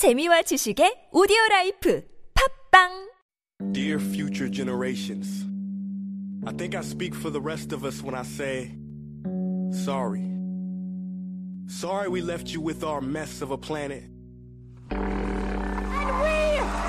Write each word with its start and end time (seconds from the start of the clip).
재미와 0.00 0.40
지식의 0.48 1.10
오디오 1.12 1.36
라이프 1.50 2.02
팝빵 2.72 3.10
Dear 3.74 3.98
future 4.00 4.48
generations, 4.48 5.44
I 6.46 6.52
think 6.56 6.74
I 6.74 6.80
speak 6.80 7.14
for 7.14 7.28
the 7.28 7.38
rest 7.38 7.74
of 7.74 7.84
us 7.84 8.00
when 8.02 8.14
I 8.14 8.22
say, 8.22 8.72
sorry. 9.84 10.24
Sorry 11.68 12.08
we 12.08 12.22
left 12.22 12.48
you 12.48 12.62
with 12.62 12.82
our 12.82 13.02
mess 13.02 13.42
of 13.42 13.50
a 13.50 13.58
planet. 13.58 14.04
We 14.88 14.96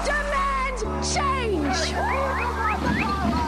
demand 0.07 0.79
change! 1.03 1.91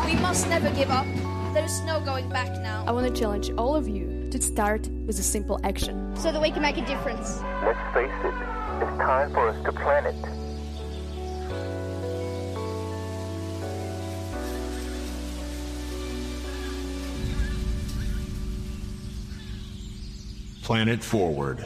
We 0.04 0.20
must 0.20 0.50
never 0.50 0.70
give 0.76 0.92
up. 0.92 1.08
There's 1.54 1.80
no 1.88 2.02
going 2.02 2.28
back 2.28 2.52
now. 2.62 2.84
I 2.86 2.92
want 2.92 3.08
to 3.08 3.14
challenge 3.18 3.50
all 3.58 3.78
of 3.78 3.88
you 3.88 4.28
to 4.30 4.42
start 4.42 4.90
with 5.08 5.18
a 5.20 5.24
simple 5.24 5.58
action. 5.64 6.14
So 6.18 6.34
that 6.34 6.42
we 6.42 6.52
can 6.52 6.62
make 6.62 6.78
a 6.78 6.86
difference. 6.86 7.40
Let's 7.64 7.80
face 7.96 8.12
it, 8.12 8.52
it's 8.82 8.98
time 8.98 9.32
for 9.32 9.50
us 9.50 9.64
to 9.66 9.72
plan 9.72 10.06
it. 10.06 10.16
Planet 20.64 21.04
Forward. 21.04 21.66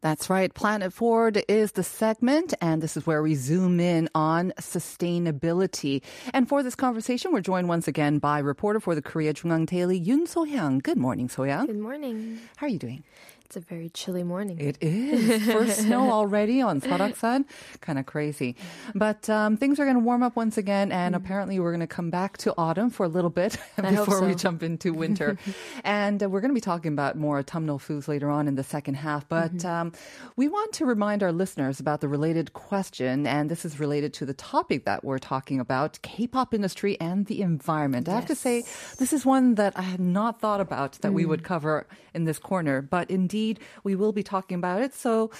That's 0.00 0.28
right. 0.28 0.52
Planet 0.52 0.92
Forward 0.92 1.44
is 1.48 1.72
the 1.72 1.84
segment, 1.84 2.54
and 2.60 2.82
this 2.82 2.96
is 2.96 3.06
where 3.06 3.22
we 3.22 3.36
zoom 3.36 3.78
in 3.78 4.08
on 4.16 4.52
sustainability. 4.60 6.02
And 6.34 6.48
for 6.48 6.62
this 6.64 6.74
conversation, 6.74 7.32
we're 7.32 7.40
joined 7.40 7.68
once 7.68 7.86
again 7.86 8.18
by 8.18 8.40
reporter 8.40 8.80
for 8.80 8.96
the 8.96 9.02
Korea 9.02 9.32
JoongAng 9.32 9.66
Daily, 9.66 10.00
Yoon 10.00 10.26
So-hyang. 10.26 10.82
Good 10.82 10.98
morning, 10.98 11.28
So-hyang. 11.28 11.66
Good 11.66 11.78
morning. 11.78 12.40
How 12.56 12.66
are 12.66 12.70
you 12.70 12.80
doing? 12.80 13.04
It's 13.44 13.56
a 13.56 13.60
very 13.60 13.90
chilly 13.90 14.22
morning. 14.22 14.58
It 14.58 14.78
is. 14.80 15.44
First 15.46 15.80
snow 15.80 16.10
already 16.18 16.62
on 16.62 16.80
Seoraksan. 16.80 17.44
Kind 17.82 17.98
of 17.98 18.06
crazy. 18.06 18.56
But 18.94 19.28
um, 19.28 19.58
things 19.58 19.78
are 19.78 19.84
going 19.84 19.96
to 19.98 20.02
warm 20.02 20.22
up 20.22 20.36
once 20.36 20.56
again, 20.56 20.90
and 20.90 21.14
apparently 21.14 21.60
we're 21.60 21.70
going 21.72 21.80
to 21.80 21.86
come 21.86 22.08
back 22.08 22.38
to 22.38 22.54
autumn 22.56 22.88
for 22.88 23.04
a 23.04 23.08
little 23.10 23.28
bit 23.28 23.58
before 23.76 24.24
we 24.24 24.34
jump 24.34 24.62
into 24.62 24.94
winter. 24.94 25.36
and 25.84 26.22
uh, 26.22 26.30
we're 26.30 26.40
going 26.40 26.50
to 26.50 26.54
be 26.54 26.62
talking 26.62 26.92
about 26.94 27.18
more 27.18 27.38
autumnal 27.40 27.78
foods 27.78 28.08
later 28.08 28.30
on 28.30 28.48
in 28.48 28.54
the 28.54 28.64
second 28.64 28.94
half. 28.94 29.28
But 29.28 29.52
Mm-hmm. 29.52 29.66
um, 29.68 29.92
we 30.36 30.48
want 30.48 30.72
to 30.74 30.86
remind 30.86 31.22
our 31.22 31.32
listeners 31.32 31.78
about 31.78 32.00
the 32.00 32.08
related 32.08 32.54
question, 32.54 33.26
and 33.26 33.50
this 33.50 33.64
is 33.66 33.78
related 33.78 34.14
to 34.14 34.24
the 34.24 34.32
topic 34.34 34.86
that 34.86 35.04
we're 35.04 35.18
talking 35.18 35.60
about 35.60 35.98
K-pop 36.02 36.54
industry 36.54 36.98
and 37.00 37.26
the 37.26 37.42
environment. 37.42 38.08
I 38.08 38.14
have 38.14 38.26
to 38.26 38.34
say, 38.34 38.62
this 38.98 39.12
is 39.12 39.26
one 39.26 39.56
that 39.56 39.78
I 39.78 39.82
had 39.82 40.00
not 40.00 40.40
thought 40.40 40.60
about 40.62 40.92
that 41.02 41.12
we 41.12 41.24
Mm. 41.24 41.28
would 41.28 41.44
cover 41.44 41.86
in 42.14 42.24
this 42.24 42.38
corner, 42.38 42.80
but 42.80 43.10
indeed 43.10 43.41
we 43.84 43.94
will 43.94 44.12
be 44.12 44.22
talking 44.22 44.56
about 44.58 44.82
it. 44.82 44.94
So 44.94 45.30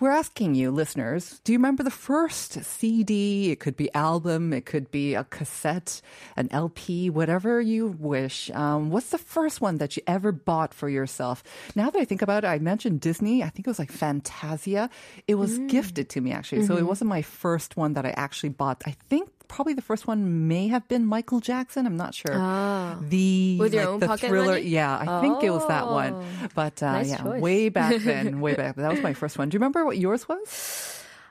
we're 0.00 0.10
asking 0.10 0.56
you, 0.56 0.72
listeners, 0.72 1.40
do 1.44 1.52
you 1.52 1.58
remember 1.58 1.84
the 1.84 1.90
first 2.10 2.52
CD? 2.64 3.52
It 3.52 3.60
could 3.60 3.76
be 3.76 3.94
album, 3.94 4.52
it 4.52 4.66
could 4.66 4.90
be 4.90 5.14
a 5.14 5.22
cassette, 5.22 6.02
an 6.36 6.48
LP, 6.50 7.10
whatever 7.10 7.60
you 7.60 7.94
wish. 8.00 8.50
Um, 8.50 8.90
what's 8.90 9.10
the 9.10 9.18
first 9.22 9.60
one 9.60 9.78
that 9.78 9.96
you 9.96 10.02
ever 10.08 10.32
bought 10.32 10.74
for 10.74 10.88
yourself? 10.88 11.44
Now 11.76 11.90
that 11.90 11.98
I 12.00 12.04
think 12.04 12.22
about 12.22 12.42
it, 12.42 12.48
I 12.48 12.58
mentioned 12.58 13.00
Disney. 13.00 13.44
I 13.44 13.50
think 13.50 13.66
it 13.68 13.70
was 13.70 13.78
like 13.78 13.92
Fantasia. 13.92 14.90
It 15.28 15.36
was 15.36 15.58
gifted 15.70 16.08
to 16.10 16.20
me 16.20 16.32
actually, 16.32 16.66
so 16.66 16.76
it 16.76 16.82
Mhm. 16.82 16.88
wasn't 16.90 17.08
my 17.10 17.22
first 17.22 17.76
one 17.76 17.92
that 17.94 18.04
I 18.04 18.10
actually 18.16 18.50
bought. 18.50 18.82
I 18.86 18.96
think. 19.08 19.30
Probably 19.54 19.74
the 19.74 19.82
first 19.82 20.08
one 20.08 20.48
may 20.48 20.66
have 20.66 20.88
been 20.88 21.06
Michael 21.06 21.38
Jackson. 21.38 21.86
I'm 21.86 21.96
not 21.96 22.12
sure. 22.12 22.34
Ah. 22.34 22.98
The 23.00 23.56
With 23.60 23.72
your 23.72 23.84
like 23.84 23.92
own 23.94 24.00
the 24.00 24.06
pocket 24.08 24.28
thriller, 24.28 24.54
money? 24.54 24.66
yeah, 24.66 24.98
I 24.98 25.20
think 25.20 25.44
it 25.44 25.50
was 25.50 25.64
that 25.68 25.86
one. 25.86 26.14
Oh. 26.14 26.24
But 26.56 26.82
uh, 26.82 26.90
Nice 26.92 27.10
yeah, 27.10 27.18
choice. 27.22 27.40
way 27.40 27.68
back 27.68 27.94
then, 28.02 28.40
way 28.40 28.54
back. 28.56 28.74
That 28.74 28.90
was 28.90 29.00
my 29.00 29.14
first 29.14 29.38
one. 29.38 29.48
Do 29.50 29.54
you 29.54 29.60
remember 29.60 29.84
what 29.84 29.96
yours 29.96 30.26
was? 30.28 30.90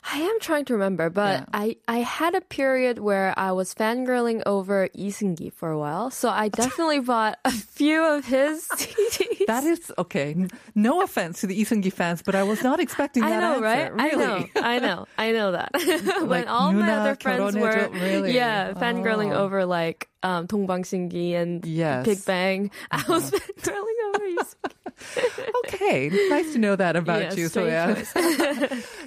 I 0.10 0.20
am 0.20 0.40
trying 0.42 0.66
to 0.66 0.74
remember, 0.74 1.10
but 1.10 1.48
I, 1.54 1.78
I 1.88 2.00
had 2.00 2.36
a 2.36 2.42
period 2.42 3.00
where 3.00 3.34
I 3.40 3.52
was 3.54 3.74
fangirling 3.74 4.44
over 4.46 4.90
Lee 4.96 5.12
Seung-gi 5.12 5.50
for 5.52 5.72
a 5.72 5.80
while, 5.80 6.12
so 6.12 6.28
I 6.30 6.48
definitely 6.62 7.00
bought 7.00 7.40
a 7.46 7.52
few 7.52 8.04
of 8.04 8.26
his 8.26 8.68
CDs. 8.76 9.33
That 9.48 9.64
is 9.64 9.92
okay. 9.98 10.36
No 10.76 11.02
offense 11.02 11.42
to 11.42 11.48
the 11.48 11.56
Lee 11.56 11.66
Seung-gi 11.66 11.90
fans, 11.90 12.22
but 12.22 12.36
I 12.36 12.44
was 12.44 12.64
not 12.64 12.80
expecting 12.80 13.24
that. 13.24 13.32
I 13.32 13.40
know, 13.40 13.64
answer, 13.64 13.64
right? 13.64 13.94
Really. 13.94 14.14
I 14.14 14.16
know, 14.16 14.46
I 14.56 14.80
know, 14.80 15.08
I 15.18 15.32
know 15.32 15.52
that. 15.54 15.72
when 16.20 16.30
like 16.30 16.48
all 16.50 16.72
my 16.72 16.92
other 16.92 17.16
friends 17.16 17.56
were, 17.56 17.90
really? 17.92 18.34
yeah, 18.34 18.74
fangirling 18.74 19.34
oh. 19.34 19.44
over 19.44 19.66
like 19.66 20.10
um, 20.24 20.46
Dong 20.46 20.68
Singi 20.84 21.34
and 21.34 21.66
yes. 21.66 22.06
Big 22.06 22.26
Bang, 22.26 22.72
I 22.92 23.04
was 23.08 23.34
uh-huh. 23.34 23.40
fangirling 23.60 24.16
over 24.16 24.26
Lee 24.26 24.38
Seung-gi. 24.38 24.83
okay, 25.68 26.10
nice 26.30 26.54
to 26.54 26.60
know 26.60 26.76
that 26.76 26.96
about 26.96 27.36
Yes, 27.36 27.56
you. 27.56 27.66
yeah. 27.66 28.04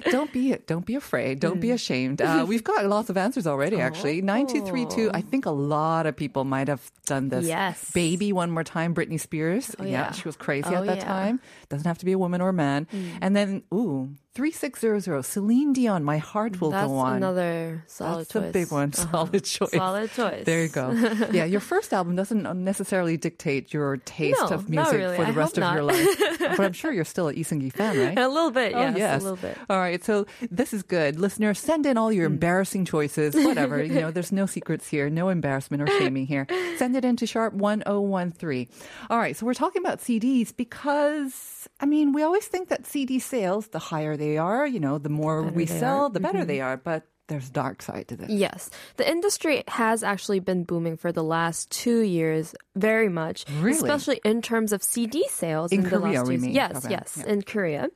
don't 0.11 0.31
be 0.31 0.55
don't 0.67 0.85
be 0.85 0.95
afraid. 0.95 1.39
Don't 1.39 1.57
Mm. 1.57 1.61
be 1.61 1.71
ashamed. 1.71 2.21
Uh, 2.21 2.45
we've 2.47 2.63
got 2.63 2.85
lots 2.85 3.09
of 3.09 3.17
answers 3.17 3.47
already. 3.47 3.79
Actually, 3.79 4.21
nine 4.21 4.47
two 4.47 4.65
three 4.65 4.85
two. 4.85 5.09
I 5.13 5.21
think 5.21 5.45
a 5.45 5.51
lot 5.51 6.05
of 6.05 6.15
people 6.15 6.43
might 6.43 6.67
have 6.67 6.91
done 7.05 7.29
this. 7.29 7.45
Yes. 7.45 7.91
Baby, 7.91 8.31
one 8.33 8.51
more 8.51 8.63
time. 8.63 8.93
Britney 8.93 9.19
Spears. 9.19 9.75
Oh, 9.79 9.83
yeah. 9.83 9.91
yeah. 9.91 10.11
she 10.11 10.27
was 10.27 10.35
crazy 10.35 10.69
Oh, 10.71 10.75
at 10.81 10.85
that 10.85 10.97
yeah. 10.97 11.03
time. 11.05 11.39
Doesn't 11.69 11.87
have 11.87 11.97
to 11.99 12.05
be 12.05 12.11
a 12.13 12.17
woman 12.19 12.41
or 12.41 12.49
a 12.49 12.53
man. 12.53 12.87
And 13.21 13.35
then 13.35 13.63
ooh. 13.73 14.09
3600 14.37 15.23
Celine 15.25 15.73
Dion 15.73 16.03
My 16.03 16.19
Heart 16.19 16.61
Will 16.61 16.69
That's 16.69 16.87
Go 16.87 16.97
On. 16.97 17.05
That's 17.13 17.17
another 17.17 17.83
solid 17.87 18.19
That's 18.19 18.33
choice. 18.33 18.49
a 18.49 18.51
big 18.51 18.71
one. 18.71 18.93
Uh-huh. 18.95 19.11
Solid 19.11 19.43
choice. 19.43 19.71
Solid 19.71 20.11
choice. 20.11 20.45
There 20.45 20.61
you 20.61 20.69
go. 20.69 20.91
yeah, 21.31 21.43
your 21.45 21.59
first 21.59 21.91
album 21.91 22.15
doesn't 22.15 22.43
necessarily 22.63 23.17
dictate 23.17 23.73
your 23.73 23.97
taste 23.97 24.39
No, 24.39 24.49
of 24.49 24.69
music 24.69 24.93
really. 24.93 25.15
for 25.17 25.23
the 25.23 25.29
I 25.31 25.33
rest 25.33 25.57
of 25.57 25.73
your 25.73 25.81
life. 25.81 26.39
but 26.39 26.59
I'm 26.59 26.73
sure 26.73 26.93
you're 26.93 27.03
still 27.03 27.27
an 27.29 27.35
Lee 27.35 27.43
Seung-gi 27.43 27.71
fan, 27.71 27.97
right? 27.97 28.17
A 28.19 28.27
little 28.27 28.51
bit, 28.51 28.75
Oh, 28.75 28.79
yes, 28.79 28.97
yes. 28.97 29.21
a 29.21 29.23
little 29.23 29.37
bit. 29.37 29.57
All 29.71 29.79
right, 29.79 30.03
so 30.03 30.27
this 30.51 30.71
is 30.71 30.83
good. 30.83 31.19
Listeners, 31.19 31.57
send 31.57 31.87
in 31.87 31.97
all 31.97 32.11
your 32.11 32.27
embarrassing 32.27 32.85
choices, 32.85 33.33
whatever. 33.33 33.83
you 33.83 33.99
know, 34.01 34.11
there's 34.11 34.31
no 34.31 34.45
secrets 34.45 34.87
here, 34.87 35.09
no 35.09 35.29
embarrassment 35.29 35.81
or 35.81 35.87
shaming 35.97 36.27
here. 36.27 36.45
Send 36.77 36.95
it 36.95 37.03
in 37.03 37.15
to 37.17 37.25
sharp 37.25 37.53
1013. 37.55 38.67
All 39.09 39.17
right, 39.17 39.35
so 39.35 39.47
we're 39.47 39.55
talking 39.55 39.81
about 39.81 39.97
CDs 39.99 40.55
because, 40.55 41.67
I 41.79 41.87
mean, 41.87 42.11
we 42.13 42.21
always 42.21 42.45
think 42.45 42.69
that 42.69 42.85
CD 42.85 43.17
sales, 43.17 43.69
the 43.69 43.79
higher 43.79 44.15
they 44.15 44.26
are, 44.35 44.67
you 44.67 44.81
know, 44.81 44.97
the 44.97 45.07
more 45.07 45.43
Better 45.43 45.55
we 45.55 45.65
sell, 45.65 46.03
are. 46.05 46.09
the 46.09 46.19
better 46.19 46.39
Mhm. 46.43 46.47
they 46.47 46.59
are. 46.59 46.75
But 46.75 47.07
there's 47.27 47.49
dark 47.49 47.81
side 47.81 48.07
to 48.07 48.15
this. 48.15 48.29
Yes. 48.29 48.69
The 48.97 49.09
industry 49.09 49.63
has 49.67 50.03
actually 50.03 50.39
been 50.39 50.63
booming 50.63 50.97
for 50.97 51.11
the 51.11 51.23
last 51.23 51.69
two 51.69 51.99
years 52.01 52.55
very 52.75 53.09
much. 53.09 53.45
Really? 53.59 53.71
Especially 53.77 54.21
in 54.23 54.41
terms 54.41 54.71
of 54.71 54.81
CD 54.83 55.25
sales. 55.29 55.71
In 55.71 55.83
the 55.83 55.89
Korea, 55.89 56.19
last 56.19 56.27
we 56.27 56.35
two- 56.37 56.41
mean. 56.43 56.51
Yes, 56.53 56.85
Okay, 56.85 56.91
yes, 56.91 57.15
yeah. 57.19 57.31
in 57.33 57.41
Korea. 57.41 57.89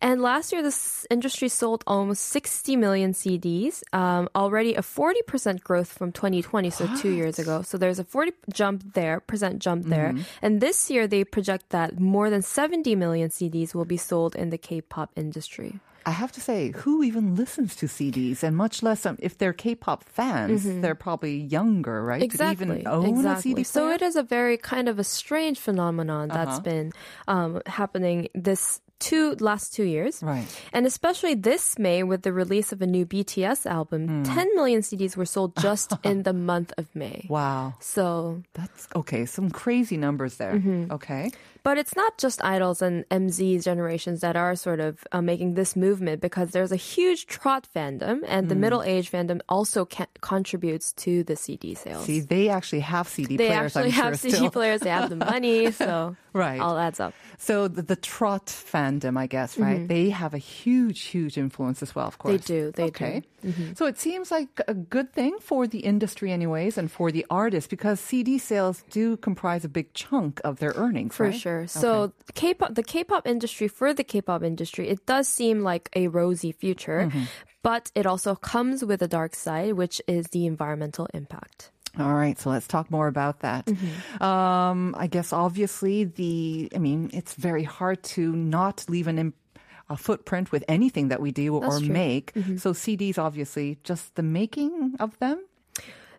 And 0.00 0.20
last 0.22 0.52
year, 0.52 0.62
this 0.62 1.06
industry 1.10 1.48
sold 1.48 1.84
almost 1.86 2.24
60 2.24 2.76
million 2.76 3.12
CDs, 3.12 3.82
um, 3.92 4.28
already 4.34 4.74
a 4.74 4.82
40% 4.82 5.62
growth 5.62 5.92
from 5.92 6.10
2020, 6.10 6.70
so 6.70 6.88
two 6.96 7.10
years 7.10 7.38
ago. 7.38 7.62
So 7.62 7.78
there's 7.78 7.98
a 7.98 8.04
40 8.04 8.32
jump 8.52 8.94
there, 8.94 9.20
percent 9.20 9.60
jump 9.60 9.86
there. 9.86 10.10
Mm-hmm. 10.10 10.22
And 10.42 10.60
this 10.60 10.90
year, 10.90 11.06
they 11.06 11.24
project 11.24 11.70
that 11.70 12.00
more 12.00 12.30
than 12.30 12.42
70 12.42 12.96
million 12.96 13.28
CDs 13.30 13.74
will 13.74 13.84
be 13.84 13.96
sold 13.96 14.34
in 14.34 14.50
the 14.50 14.58
K-pop 14.58 15.10
industry. 15.14 15.78
I 16.04 16.10
have 16.10 16.32
to 16.32 16.40
say, 16.40 16.72
who 16.72 17.02
even 17.02 17.34
listens 17.36 17.76
to 17.76 17.86
CDs? 17.86 18.42
And 18.42 18.56
much 18.56 18.82
less 18.82 19.06
um, 19.06 19.16
if 19.20 19.38
they're 19.38 19.52
K-pop 19.52 20.04
fans, 20.04 20.64
Mhm. 20.66 20.82
they're 20.82 20.94
probably 20.94 21.36
younger, 21.38 22.02
right? 22.04 22.22
Exactly. 22.22 22.80
Even 22.80 22.88
own 22.88 23.06
exactly. 23.06 23.32
a 23.52 23.56
CD 23.56 23.64
so 23.64 23.90
it 23.90 24.02
is 24.02 24.16
a 24.16 24.22
very 24.22 24.56
kind 24.56 24.88
of 24.88 24.98
a 24.98 25.04
strange 25.04 25.58
phenomenon 25.58 26.28
that's 26.28 26.58
Uh-huh. 26.58 26.60
been 26.60 26.92
um, 27.28 27.60
happening 27.66 28.28
this 28.34 28.80
two 29.02 29.34
last 29.40 29.74
two 29.74 29.82
years. 29.84 30.22
Right. 30.22 30.46
And 30.72 30.86
especially 30.86 31.34
this 31.34 31.76
May 31.78 32.02
with 32.06 32.22
the 32.22 32.32
release 32.32 32.70
of 32.72 32.80
a 32.82 32.86
new 32.86 33.04
BTS 33.04 33.66
album, 33.66 34.06
Hmm. 34.06 34.22
10 34.22 34.54
million 34.54 34.80
CDs 34.82 35.16
were 35.18 35.26
sold 35.26 35.52
just 35.58 35.92
in 36.06 36.22
the 36.22 36.32
month 36.32 36.70
of 36.78 36.86
May. 36.94 37.26
Wow. 37.28 37.74
So 37.80 38.42
That's 38.54 38.86
okay. 38.94 39.26
Some 39.26 39.50
crazy 39.50 39.96
numbers 39.96 40.36
there. 40.38 40.54
Mhm. 40.54 40.90
Okay. 40.92 41.30
But 41.64 41.78
it's 41.78 41.94
not 41.94 42.18
just 42.18 42.42
idols 42.44 42.82
and 42.82 43.04
MZ's 43.10 43.62
generations 43.64 44.18
that 44.26 44.34
are 44.34 44.56
sort 44.56 44.80
of 44.80 44.92
uh, 45.12 45.22
making 45.22 45.54
this 45.54 45.76
movement 45.76 46.20
because 46.20 46.50
there's 46.50 46.72
a 46.72 46.76
huge 46.90 47.26
trot 47.26 47.68
fandom 47.74 48.22
and 48.26 48.48
the 48.50 48.56
Mm. 48.58 48.62
middle 48.66 48.82
age 48.82 49.06
fandom 49.14 49.38
also 49.48 49.86
contributes 50.20 50.92
to 51.04 51.22
the 51.24 51.36
CD 51.36 51.74
sales. 51.74 52.04
See, 52.04 52.20
they 52.20 52.48
actually 52.48 52.80
have 52.80 53.06
CD 53.06 53.36
they 53.36 53.46
players. 53.46 53.74
They 53.74 53.80
actually 53.80 53.92
I'm 53.94 54.02
have 54.02 54.12
sure, 54.18 54.30
CD 54.30 54.36
still. 54.36 54.50
players, 54.50 54.80
they 54.80 54.90
have 54.90 55.10
the 55.10 55.16
money, 55.16 55.70
so 55.82 56.16
Right. 56.32 56.60
all 56.60 56.78
adds 56.78 56.98
up. 56.98 57.12
So 57.38 57.68
the, 57.68 57.82
the 57.82 57.96
trot 57.96 58.46
fandom, 58.46 58.91
I 59.00 59.26
guess, 59.26 59.56
right? 59.56 59.80
Mhm. 59.80 59.88
They 59.88 60.10
have 60.10 60.34
a 60.34 60.38
huge, 60.38 61.00
huge 61.14 61.38
influence 61.38 61.82
as 61.82 61.94
well, 61.94 62.06
of 62.06 62.18
course. 62.18 62.32
They 62.44 62.54
do, 62.54 62.72
they 62.72 62.84
okay. 62.92 63.22
do. 63.42 63.52
Mhm. 63.52 63.76
So 63.78 63.86
it 63.86 63.98
seems 63.98 64.30
like 64.30 64.48
a 64.68 64.74
good 64.74 65.12
thing 65.12 65.38
for 65.40 65.66
the 65.66 65.80
industry, 65.80 66.30
anyways, 66.32 66.76
and 66.78 66.90
for 66.90 67.10
the 67.12 67.24
artists 67.30 67.68
because 67.68 68.00
CD 68.00 68.38
sales 68.38 68.84
do 68.90 69.16
comprise 69.16 69.64
a 69.64 69.68
big 69.68 69.92
chunk 69.94 70.40
of 70.44 70.58
their 70.60 70.72
earnings, 70.76 71.14
For 71.16 71.26
right? 71.26 71.34
sure. 71.34 71.66
So 71.66 72.12
K-pop, 72.34 72.74
the 72.74 72.82
K-pop 72.82 73.26
industry, 73.26 73.68
for 73.68 73.94
the 73.94 74.04
K-pop 74.04 74.42
industry, 74.42 74.88
it 74.88 75.06
does 75.06 75.26
seem 75.28 75.62
like 75.62 75.88
a 75.96 76.08
rosy 76.08 76.52
future, 76.52 77.08
Mm-hmm. 77.08 77.24
but 77.62 77.90
it 77.94 78.06
also 78.06 78.34
comes 78.34 78.84
with 78.84 79.00
a 79.02 79.08
dark 79.08 79.34
side, 79.34 79.72
which 79.74 80.02
is 80.06 80.26
the 80.34 80.46
environmental 80.46 81.06
impact. 81.14 81.70
All 81.98 82.14
right, 82.14 82.38
so 82.38 82.50
let's 82.50 82.66
talk 82.66 82.90
more 82.90 83.06
about 83.06 83.40
that. 83.40 83.68
Um, 84.20 84.94
I 84.96 85.08
guess 85.08 85.32
obviously 85.32 86.04
the, 86.04 86.70
I 86.74 86.78
mean, 86.78 87.10
it's 87.12 87.34
very 87.34 87.64
hard 87.64 88.02
to 88.16 88.32
not 88.32 88.84
leave 88.88 89.08
an, 89.08 89.34
a 89.90 89.96
footprint 89.96 90.52
with 90.52 90.64
anything 90.68 91.08
that 91.08 91.20
we 91.20 91.32
do 91.32 91.54
or 91.54 91.60
That's 91.60 91.78
true. 91.78 91.88
Mm-hmm. 91.88 91.92
make. 91.92 92.32
So 92.58 92.72
CDs, 92.72 93.18
obviously, 93.18 93.78
just 93.84 94.14
the 94.14 94.22
making 94.22 94.96
of 95.00 95.18
them. 95.18 95.44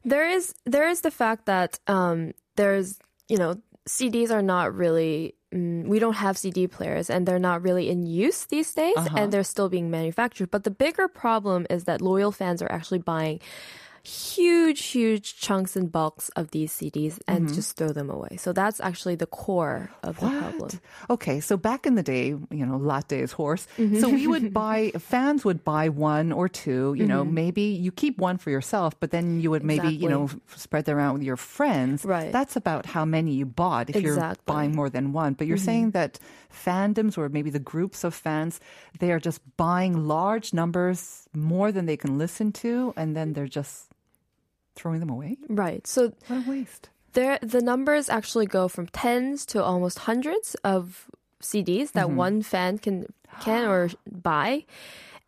There 0.06 0.28
is 0.30 0.54
there 0.66 0.90
is 0.90 1.02
the 1.02 1.12
fact 1.12 1.46
that 1.46 1.80
um, 1.88 2.34
there's 2.56 3.00
you 3.30 3.38
know 3.38 3.56
CDs 3.88 4.32
are 4.32 4.42
not 4.42 4.76
really 4.76 5.36
mm, 5.54 5.88
we 5.88 6.00
don't 6.00 6.16
have 6.16 6.38
CD 6.38 6.68
players 6.68 7.10
and 7.10 7.26
they're 7.26 7.40
not 7.40 7.64
really 7.64 7.90
in 7.90 8.06
use 8.06 8.46
these 8.46 8.74
days 8.74 8.96
and 9.16 9.32
they're 9.32 9.44
still 9.44 9.70
being 9.70 9.90
manufactured. 9.90 10.52
But 10.52 10.66
the 10.66 10.72
bigger 10.72 11.08
problem 11.08 11.66
is 11.70 11.86
that 11.86 12.02
loyal 12.02 12.32
fans 12.32 12.62
are 12.62 12.72
actually 12.72 13.00
buying 13.00 13.40
huge 14.04 14.84
huge 14.86 15.38
chunks 15.38 15.76
and 15.76 15.90
bulks 15.92 16.28
of 16.36 16.52
these 16.52 16.74
CDs 16.74 17.20
and 17.28 17.48
just 17.54 17.78
throw 17.78 17.94
them 17.94 18.10
away. 18.10 18.36
So 18.38 18.52
that's 18.52 18.82
actually 18.82 19.16
the 19.16 19.26
core 19.26 19.92
of 20.04 20.20
the 20.20 20.28
problem. 20.28 20.70
Okay, 21.10 21.40
so 21.40 21.56
back 21.56 21.86
in 21.86 21.96
the 21.96 22.04
day, 22.04 22.28
you 22.28 22.66
know, 22.66 22.76
latte 22.76 23.20
is 23.22 23.32
horse. 23.32 23.66
Mm-hmm. 23.78 24.00
So 24.02 24.10
we 24.10 24.28
would 24.28 24.54
buy, 24.66 24.92
fans 25.00 25.46
would 25.46 25.64
buy 25.64 25.88
one 25.88 26.32
or 26.34 26.50
two, 26.50 26.94
you 26.98 27.06
know, 27.06 27.24
maybe 27.24 27.62
you 27.62 27.92
keep 27.92 28.18
one 28.18 28.38
for 28.38 28.50
yourself, 28.50 29.00
but 29.00 29.12
then 29.12 29.40
you 29.40 29.50
would 29.52 29.64
maybe, 29.64 29.88
you 29.88 30.10
know, 30.10 30.30
spread 30.56 30.84
them 30.86 30.98
around 30.98 31.14
with 31.14 31.24
your 31.24 31.38
friends. 31.38 32.04
Right. 32.04 32.32
That's 32.32 32.56
about 32.58 32.86
how 32.86 33.06
many 33.06 33.32
you 33.34 33.46
bought 33.46 33.90
if 33.90 34.02
you're 34.02 34.14
Mm-hmm. 34.14 34.34
buying 34.46 34.76
more 34.76 34.90
than 34.90 35.14
one. 35.14 35.34
But 35.34 35.48
you're 35.48 35.58
saying 35.58 35.92
that 35.92 36.20
fandoms 36.52 37.18
or 37.18 37.30
maybe 37.30 37.50
the 37.50 37.60
groups 37.60 38.04
of 38.04 38.14
fans, 38.14 38.60
they 39.00 39.12
are 39.12 39.20
just 39.20 39.42
buying 39.58 40.08
large 40.08 40.54
numbers 40.54 41.28
more 41.34 41.72
than 41.72 41.86
they 41.86 41.98
can 41.98 42.18
listen 42.18 42.52
to, 42.52 42.94
and 42.96 43.16
then 43.16 43.34
they're 43.34 43.48
just 43.48 43.93
throwing 44.76 45.00
them 45.00 45.10
away? 45.10 45.38
Right. 45.48 45.86
So 45.88 46.14
What 46.28 46.48
a 46.48 46.50
waste. 46.50 46.90
There, 47.14 47.38
the 47.42 47.62
numbers 47.62 48.10
actually 48.10 48.48
go 48.48 48.68
from 48.68 48.88
tens 48.88 49.46
to 49.48 49.64
almost 49.64 50.00
hundreds 50.00 50.56
of 50.64 51.06
CDs 51.42 51.92
that 51.92 52.08
mm-hmm. 52.08 52.16
one 52.16 52.42
fan 52.42 52.80
can 52.80 53.06
can 53.40 53.66
or 53.66 53.90
buy. 54.10 54.66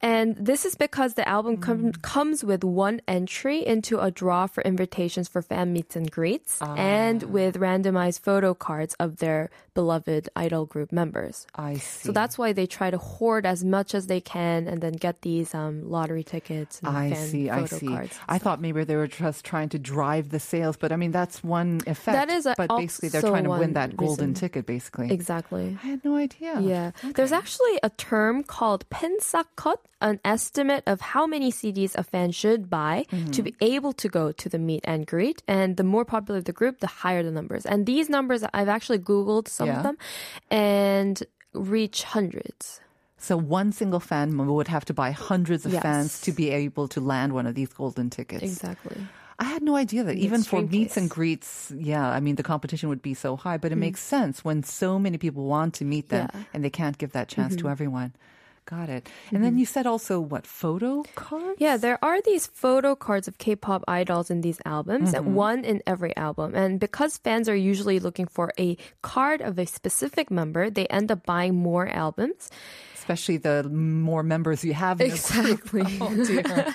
And 0.06 0.36
this 0.38 0.66
is 0.70 0.76
because 0.76 1.16
the 1.16 1.28
album 1.28 1.58
com- 1.58 1.92
comes 2.14 2.44
with 2.44 2.64
one 2.64 3.02
entry 3.08 3.66
into 3.66 3.98
a 4.00 4.12
draw 4.12 4.46
for 4.46 4.62
invitations 4.62 5.28
for 5.28 5.42
fan 5.42 5.74
meets 5.74 5.96
and 5.96 6.06
greets 6.12 6.62
and 6.62 7.24
with 7.24 7.56
randomized 7.58 8.20
photo 8.22 8.54
cards 8.54 8.94
of 9.00 9.18
their 9.18 9.50
beloved 9.74 10.30
idol 10.36 10.66
group 10.68 10.92
members. 10.92 11.48
I 11.56 11.74
see. 11.82 12.08
So 12.08 12.12
that's 12.14 12.38
why 12.38 12.54
they 12.54 12.68
try 12.68 12.92
to 12.92 13.00
hoard 13.00 13.46
as 13.48 13.64
much 13.64 13.96
as 13.96 14.06
they 14.06 14.22
can 14.22 14.68
and 14.68 14.80
then 14.80 14.94
get 14.94 15.22
these 15.22 15.56
um, 15.56 15.90
lottery 15.90 16.24
tickets 16.24 16.80
and 16.86 16.96
I 16.96 17.10
fan 17.12 17.28
see, 17.28 17.50
I 17.50 17.66
see. 17.66 17.88
cards. 17.88 18.16
I 18.30 18.38
thought 18.38 18.62
maybe 18.62 18.84
they 18.84 18.96
were 18.96 19.08
just 19.08 19.44
trying 19.44 19.70
to 19.70 19.80
drive 19.80 20.30
the 20.30 20.40
sales, 20.40 20.78
but 20.78 20.92
I 20.92 20.98
mean 21.02 21.12
that's 21.12 21.44
one 21.44 21.82
effect. 21.88 22.16
That 22.16 22.30
is 22.30 22.46
a- 22.46 22.54
but 22.56 22.70
basically 22.78 23.10
they're 23.10 23.22
trying 23.34 23.44
to 23.46 23.50
win 23.50 23.74
that 23.74 23.98
golden 23.98 24.30
reason. 24.30 24.34
ticket. 24.36 24.66
Basically, 24.68 25.12
Exactly. 25.12 25.78
I 25.84 25.88
had 25.88 26.06
no 26.06 26.16
idea. 26.16 26.62
Yeah. 26.62 26.92
There's 27.16 27.32
actually 27.34 27.80
a 27.84 27.90
term 27.90 28.44
called 28.44 28.88
pensakot, 28.90 29.78
an 30.06 30.22
estimate 30.24 30.84
of 30.86 31.02
how 31.02 31.26
many 31.26 31.52
CDs 31.52 31.98
a 31.98 32.04
fan 32.06 32.30
should 32.30 32.70
buy 32.70 33.06
to 33.34 33.42
be 33.42 33.56
able 33.60 33.92
to 33.94 34.08
go 34.08 34.32
to 34.32 34.48
the 34.48 34.62
meet 34.62 34.86
and 34.86 35.10
greet. 35.10 35.42
And 35.50 35.78
the 35.78 35.84
more 35.84 36.06
popular 36.06 36.40
the 36.42 36.54
group, 36.54 36.80
the 36.80 36.88
higher 37.02 37.24
the 37.26 37.32
numbers. 37.32 37.66
And 37.66 37.90
these 37.90 38.08
numbers, 38.08 38.46
I've 38.54 38.70
actually 38.70 39.00
Googled 39.00 39.50
some 39.50 39.68
Yeah. 39.68 39.78
of 39.78 39.84
them 39.84 39.98
and 40.52 41.24
reach 41.54 42.04
hundreds. 42.04 42.82
So 43.18 43.36
one 43.36 43.72
single 43.72 44.00
fan 44.00 44.38
would 44.38 44.68
have 44.70 44.86
to 44.86 44.94
buy 44.94 45.10
hundreds 45.10 45.66
of 45.66 45.74
Yes. 45.74 45.82
fans 45.82 46.22
to 46.22 46.32
be 46.32 46.52
able 46.52 46.88
to 46.94 47.02
land 47.02 47.34
one 47.34 47.48
of 47.50 47.56
these 47.56 47.74
golden 47.74 48.14
tickets. 48.14 48.44
Exactly. 48.44 49.02
I 49.40 49.46
had 49.46 49.64
no 49.64 49.76
idea 49.76 50.04
that 50.04 50.16
the 50.16 50.24
even 50.24 50.44
for 50.44 50.62
meets 50.62 50.96
and 50.96 51.10
greets, 51.10 51.74
yeah, 51.76 52.08
I 52.08 52.22
mean 52.22 52.36
the 52.36 52.44
competition 52.44 52.88
would 52.88 53.02
be 53.02 53.16
so 53.18 53.36
high, 53.36 53.58
but 53.58 53.74
it 53.74 53.76
mm. 53.76 53.90
makes 53.90 54.00
sense 54.00 54.46
when 54.46 54.64
so 54.64 55.00
many 55.00 55.18
people 55.18 55.44
want 55.46 55.74
to 55.82 55.84
meet 55.84 56.08
them 56.08 56.30
Yeah. 56.32 56.44
and 56.54 56.64
they 56.64 56.70
can't 56.70 56.98
give 56.98 57.12
that 57.18 57.28
chance 57.28 57.56
to 57.56 57.66
mm-hmm. 57.66 57.72
everyone. 57.74 58.14
Got 58.66 58.90
it. 58.90 59.08
And 59.30 59.44
then 59.44 59.52
mm-hmm. 59.52 59.60
you 59.60 59.66
said 59.68 59.86
also 59.86 60.20
what 60.20 60.48
photo 60.48 61.04
cards? 61.14 61.58
Yeah, 61.60 61.78
there 61.78 62.00
are 62.04 62.20
these 62.22 62.48
photo 62.48 62.96
cards 62.96 63.28
of 63.28 63.38
K-pop 63.38 63.84
idols 63.88 64.32
in 64.32 64.42
these 64.42 64.60
albums, 64.66 65.14
and 65.14 65.36
one 65.36 65.64
in 65.64 65.84
every 65.86 66.18
album. 66.18 66.56
And 66.56 66.80
because 66.80 67.18
fans 67.18 67.48
are 67.48 67.56
usually 67.56 68.00
looking 68.00 68.26
for 68.26 68.52
a 68.58 68.76
card 69.04 69.42
of 69.42 69.60
a 69.60 69.68
specific 69.68 70.32
member, 70.32 70.72
they 70.72 70.88
end 70.88 71.12
up 71.12 71.28
buying 71.28 71.54
more 71.56 71.88
albums. 71.88 72.50
especially 72.96 73.38
the 73.38 73.70
more 73.70 74.24
members 74.24 74.66
you 74.66 74.74
have. 74.74 75.00
In 75.00 75.08
Exactly. 75.08 75.86
Oh 76.02 76.26
dear. 76.26 76.74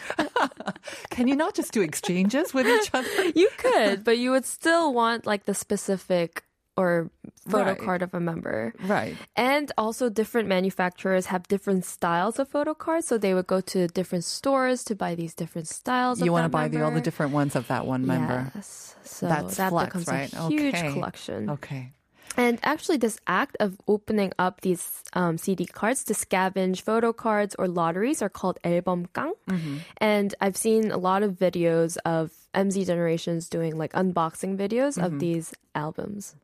Can 1.10 1.26
you 1.26 1.34
not 1.34 1.56
just 1.56 1.72
do 1.72 1.82
exchanges 1.82 2.54
with 2.54 2.68
each 2.68 2.90
other? 2.94 3.08
You 3.34 3.48
could, 3.58 4.04
but 4.04 4.18
you 4.18 4.30
would 4.30 4.46
still 4.46 4.94
want 4.94 5.26
like 5.26 5.44
the 5.44 5.54
specific 5.54 6.44
or 6.79 7.09
photo 7.47 7.71
Right. 7.71 7.79
card 7.79 8.01
of 8.03 8.13
a 8.13 8.19
member. 8.19 8.73
Right. 8.83 9.15
And 9.37 9.71
also 9.77 10.09
different 10.09 10.49
manufacturers 10.49 11.27
have 11.27 11.47
different 11.47 11.85
styles 11.85 12.37
of 12.37 12.49
photo 12.49 12.73
cards, 12.73 13.07
so 13.07 13.17
they 13.17 13.33
would 13.33 13.47
go 13.47 13.61
to 13.71 13.87
different 13.87 14.25
stores 14.25 14.83
to 14.85 14.95
buy 14.95 15.15
these 15.15 15.33
different 15.33 15.69
styles. 15.69 16.19
You 16.19 16.33
want 16.35 16.43
to 16.43 16.49
buy 16.51 16.67
the, 16.67 16.83
all 16.83 16.91
the 16.91 16.99
different 16.99 17.31
ones 17.31 17.55
of 17.55 17.67
that 17.71 17.87
one 17.87 18.05
member. 18.05 18.51
Yes. 18.53 18.95
So 19.07 19.27
That's 19.29 19.55
that 19.55 19.69
flex, 19.71 19.87
becomes 20.03 20.07
right? 20.11 20.33
a 20.33 20.47
huge 20.51 20.75
Okay. 20.75 20.91
collection. 20.91 21.49
Okay. 21.51 21.91
And 22.35 22.59
actually, 22.63 22.97
this 22.97 23.15
act 23.27 23.55
of 23.61 23.79
opening 23.87 24.33
up 24.37 24.59
these 24.59 24.83
um, 25.13 25.37
CD 25.37 25.63
cards 25.65 26.03
to 26.11 26.13
scavenge 26.13 26.81
photo 26.81 27.13
cards 27.13 27.55
or 27.57 27.69
lotteries 27.69 28.19
are 28.21 28.27
called 28.27 28.59
앨범깡. 28.65 29.31
Mm-hmm. 29.47 29.77
And 30.03 30.35
I've 30.41 30.57
seen 30.57 30.91
a 30.91 30.97
lot 30.97 31.23
of 31.23 31.39
videos 31.39 31.95
of 32.03 32.31
MZ 32.53 32.85
generations 32.87 33.47
doing 33.47 33.77
like 33.77 33.93
unboxing 33.93 34.57
videos 34.59 34.99
Mm-hmm. 34.99 35.05
of 35.07 35.19
these 35.23 35.53
albums. 35.75 36.35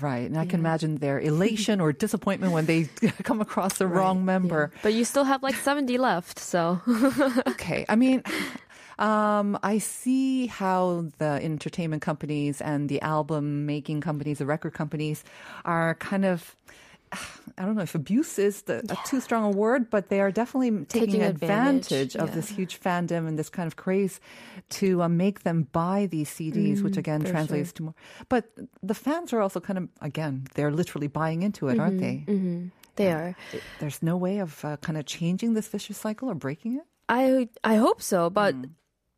Right. 0.00 0.26
And 0.28 0.38
I 0.38 0.46
can 0.46 0.60
imagine 0.60 0.96
their 0.96 1.20
elation 1.30 1.80
or 1.80 1.92
disappointment 1.92 2.52
when 2.52 2.66
they 2.66 2.84
come 3.24 3.40
across 3.40 3.78
the 3.78 3.86
wrong 3.86 4.24
member. 4.24 4.72
But 4.82 4.94
you 4.94 5.04
still 5.04 5.24
have 5.24 5.42
like 5.42 5.54
70 5.54 5.98
left, 5.98 6.38
so. 6.38 6.80
Okay. 7.46 7.84
I 7.88 7.96
mean, 7.96 8.22
um, 8.98 9.58
I 9.62 9.78
see 9.78 10.46
how 10.46 11.06
the 11.18 11.38
entertainment 11.42 12.02
companies 12.02 12.60
and 12.60 12.88
the 12.88 13.00
album 13.02 13.66
making 13.66 14.00
companies, 14.00 14.38
the 14.38 14.46
record 14.46 14.72
companies 14.74 15.24
are 15.64 15.94
kind 15.96 16.24
of. 16.24 16.56
I 17.58 17.64
don't 17.66 17.74
know 17.76 17.82
if 17.82 17.94
abuse 17.94 18.38
is 18.38 18.62
the, 18.62 18.78
a 18.88 18.96
too 19.06 19.20
strong 19.26 19.44
a 19.44 19.50
word, 19.50 19.90
but 19.90 20.08
they 20.08 20.20
are 20.20 20.30
definitely 20.32 20.70
taking, 20.86 21.06
Taking 21.20 21.22
advantage, 21.22 21.92
advantage, 21.92 22.16
of 22.16 22.28
yeah. 22.30 22.34
this 22.34 22.48
huge 22.48 22.80
fandom 22.80 23.28
and 23.28 23.38
this 23.38 23.50
kind 23.50 23.66
of 23.66 23.76
craze 23.76 24.20
to 24.80 25.02
uh, 25.02 25.08
make 25.08 25.42
them 25.42 25.68
buy 25.72 26.06
these 26.10 26.30
CDs, 26.30 26.82
which 26.82 26.96
again 26.96 27.20
Mm, 27.20 27.26
for 27.26 27.30
translates 27.32 27.72
to 27.74 27.82
more. 27.82 27.94
But 28.28 28.50
the 28.82 28.94
fans 28.94 29.32
are 29.32 29.40
also 29.40 29.60
kind 29.60 29.78
of, 29.78 29.88
again, 30.00 30.46
they're 30.54 30.72
literally 30.72 31.08
buying 31.08 31.42
into 31.42 31.68
it, 31.68 31.78
aren't 31.78 32.00
they? 32.00 32.24
They 32.96 33.12
are. 33.12 33.34
There's 33.80 34.02
no 34.02 34.16
way 34.16 34.38
of 34.38 34.64
uh, 34.64 34.76
kind 34.78 34.96
of 34.98 35.04
changing 35.06 35.54
this 35.54 35.68
vicious 35.68 35.98
cycle 35.98 36.28
or 36.30 36.34
breaking 36.34 36.76
it? 36.76 36.84
I 37.08 37.48
I 37.64 37.76
hope 37.76 38.00
so, 38.02 38.30
but 38.30 38.54
Hmm. 38.54 38.64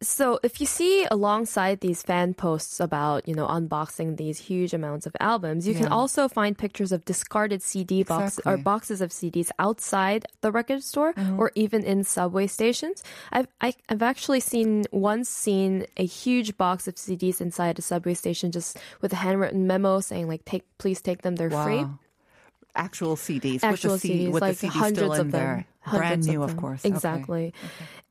So 0.06 0.38
if 0.42 0.60
you 0.60 0.66
see 0.66 1.06
alongside 1.10 1.80
these 1.80 2.02
fan 2.02 2.34
posts 2.34 2.78
about 2.80 3.26
you 3.28 3.34
know 3.34 3.46
unboxing 3.46 4.16
these 4.16 4.38
huge 4.38 4.72
amounts 4.72 5.06
of 5.06 5.16
albums, 5.20 5.66
you 5.66 5.74
can 5.74 5.88
also 5.88 6.28
find 6.28 6.56
pictures 6.56 6.92
of 6.92 7.04
discarded 7.04 7.62
CD 7.62 8.02
boxes 8.02 8.40
or 8.46 8.56
boxes 8.56 9.00
of 9.00 9.10
CDs 9.10 9.50
outside 9.58 10.26
the 10.40 10.52
record 10.52 10.82
store 10.82 11.12
Mm-hmm. 11.14 11.38
or 11.40 11.52
even 11.54 11.82
in 11.84 12.04
subway 12.04 12.46
stations. 12.46 13.02
I've 13.32 13.48
I, 13.60 13.74
I've 13.88 14.02
actually 14.02 14.40
seen 14.40 14.84
once 14.90 15.28
seen 15.28 15.86
a 15.96 16.04
huge 16.06 16.56
box 16.56 16.86
of 16.88 16.94
CDs 16.96 17.40
inside 17.40 17.78
a 17.78 17.82
subway 17.82 18.14
station 18.14 18.50
just 18.52 18.78
with 19.00 19.12
a 19.12 19.16
handwritten 19.16 19.66
memo 19.66 20.00
saying 20.00 20.28
like 20.28 20.44
take 20.44 20.64
please 20.78 21.00
take 21.00 21.22
them 21.22 21.36
they're 21.36 21.50
free. 21.50 21.84
Actual 22.74 23.14
CDs. 23.16 23.62
Actual 23.62 23.92
with 23.92 24.02
the 24.02 24.08
CD, 24.08 24.24
CDs, 24.26 24.32
with 24.32 24.42
like 24.42 24.56
the 24.56 24.66
CD 24.66 24.78
hundreds 24.78 24.98
still 24.98 25.12
in 25.12 25.20
of 25.20 25.30
them. 25.30 25.40
there. 25.40 25.66
Brand 25.90 26.26
new, 26.26 26.42
of, 26.42 26.50
them. 26.50 26.58
course. 26.58 26.80
Okay. 26.84 26.94
Exactly. 26.94 27.54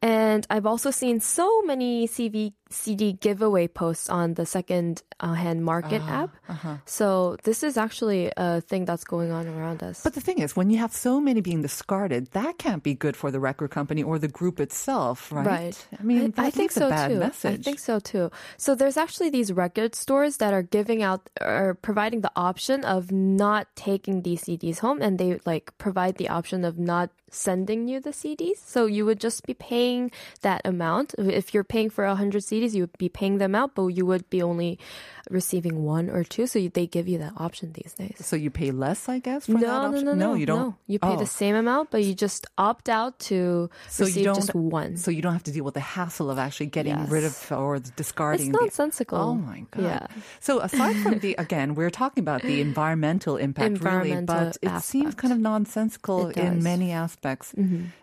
And 0.01 0.45
I've 0.49 0.65
also 0.65 0.91
seen 0.91 1.21
so 1.21 1.61
many 1.61 2.07
CV, 2.09 2.51
CD 2.69 3.13
giveaway 3.13 3.67
posts 3.69 4.09
on 4.09 4.33
the 4.33 4.45
second 4.45 5.01
uh, 5.21 5.31
hand 5.33 5.63
market 5.63 6.01
Ah, 6.03 6.23
app. 6.23 6.35
uh-huh. 6.49 6.75
So 6.85 7.37
this 7.43 7.63
is 7.63 7.77
actually 7.77 8.29
a 8.35 8.59
thing 8.59 8.83
that's 8.83 9.05
going 9.05 9.31
on 9.31 9.47
around 9.47 9.81
us. 9.81 10.03
But 10.03 10.13
the 10.13 10.19
thing 10.19 10.39
is, 10.39 10.57
when 10.57 10.69
you 10.69 10.77
have 10.79 10.93
so 10.93 11.21
many 11.21 11.39
being 11.39 11.61
discarded, 11.61 12.31
that 12.31 12.57
can't 12.57 12.83
be 12.83 12.93
good 12.93 13.15
for 13.15 13.31
the 13.31 13.39
record 13.39 13.71
company 13.71 14.03
or 14.03 14.19
the 14.19 14.27
group 14.27 14.59
itself, 14.59 15.31
right? 15.31 15.45
Right. 15.47 15.87
I 15.97 16.03
mean, 16.03 16.33
I, 16.37 16.47
I 16.47 16.49
think 16.51 16.71
so 16.73 16.87
a 16.87 16.89
bad 16.89 17.07
too. 17.09 17.19
message. 17.19 17.61
I 17.61 17.63
think 17.63 17.79
so 17.79 17.99
too. 17.99 18.29
So 18.57 18.75
there's 18.75 18.97
actually 18.97 19.29
these 19.29 19.53
record 19.53 19.95
stores 19.95 20.37
that 20.37 20.53
are 20.53 20.63
giving 20.63 21.01
out 21.01 21.29
or 21.39 21.75
providing 21.81 22.21
the 22.21 22.31
option 22.35 22.83
of 22.83 23.09
not 23.11 23.67
taking 23.75 24.23
these 24.23 24.43
CDs 24.43 24.79
home, 24.79 25.01
and 25.01 25.17
they 25.17 25.39
like 25.45 25.71
provide 25.77 26.17
the 26.17 26.27
option 26.27 26.65
of 26.65 26.77
not 26.77 27.09
sending 27.33 27.87
you 27.87 27.99
the 27.99 28.11
CDs. 28.11 28.57
So 28.65 28.85
you 28.85 29.05
would 29.05 29.19
just 29.19 29.45
be 29.45 29.53
paying 29.53 30.11
that 30.41 30.61
amount. 30.63 31.15
If 31.17 31.53
you're 31.53 31.63
paying 31.63 31.89
for 31.89 32.05
100 32.05 32.41
CDs, 32.41 32.73
you 32.73 32.83
would 32.83 32.97
be 32.97 33.09
paying 33.09 33.37
them 33.37 33.55
out, 33.55 33.75
but 33.75 33.87
you 33.87 34.05
would 34.05 34.29
be 34.29 34.41
only 34.41 34.79
receiving 35.29 35.83
one 35.83 36.09
or 36.09 36.23
two. 36.23 36.47
So 36.47 36.59
you, 36.59 36.69
they 36.69 36.85
give 36.87 37.07
you 37.07 37.17
that 37.19 37.33
option 37.37 37.71
these 37.73 37.93
days. 37.93 38.17
So 38.19 38.35
you 38.35 38.49
pay 38.49 38.71
less, 38.71 39.07
I 39.07 39.19
guess, 39.19 39.45
for 39.45 39.53
No, 39.53 39.59
that 39.59 39.67
no, 39.67 39.87
option? 39.89 40.05
no, 40.05 40.13
no, 40.13 40.33
you 40.33 40.45
don't. 40.45 40.59
No. 40.59 40.75
You 40.87 40.99
pay 40.99 41.07
Oh. 41.13 41.17
the 41.17 41.25
same 41.25 41.55
amount, 41.55 41.91
but 41.91 42.03
you 42.03 42.13
just 42.13 42.45
opt 42.57 42.89
out 42.89 43.19
to 43.31 43.69
So 43.89 44.05
receive 44.05 44.17
you 44.17 44.23
don't, 44.25 44.35
just 44.35 44.53
one. 44.53 44.97
So 44.97 45.11
you 45.11 45.21
don't 45.21 45.33
have 45.33 45.43
to 45.43 45.51
deal 45.51 45.63
with 45.63 45.75
the 45.75 45.79
hassle 45.79 46.29
of 46.29 46.37
actually 46.37 46.67
getting 46.67 47.07
rid 47.07 47.23
of 47.23 47.51
or 47.51 47.79
discarding. 47.79 48.47
It's 48.49 48.57
the- 48.57 48.61
nonsensical. 48.63 49.19
Oh 49.19 49.35
my 49.35 49.65
god! 49.71 49.83
Yeah. 49.83 50.07
So 50.39 50.59
aside 50.59 50.95
from 50.97 51.19
the 51.19 51.35
again, 51.37 51.75
we're 51.75 51.89
talking 51.89 52.21
about 52.21 52.41
the 52.41 52.59
environmental 52.61 53.37
impact, 53.37 53.79
really, 53.83 54.11
Environmental 54.11 54.51
but 54.51 54.57
it 54.61 54.83
seems 54.83 55.15
kind 55.15 55.31
of 55.33 55.39
nonsensical 55.39 56.29
in 56.29 56.61
many 56.63 56.91
aspects. 56.91 57.53
aspects, 57.53 57.53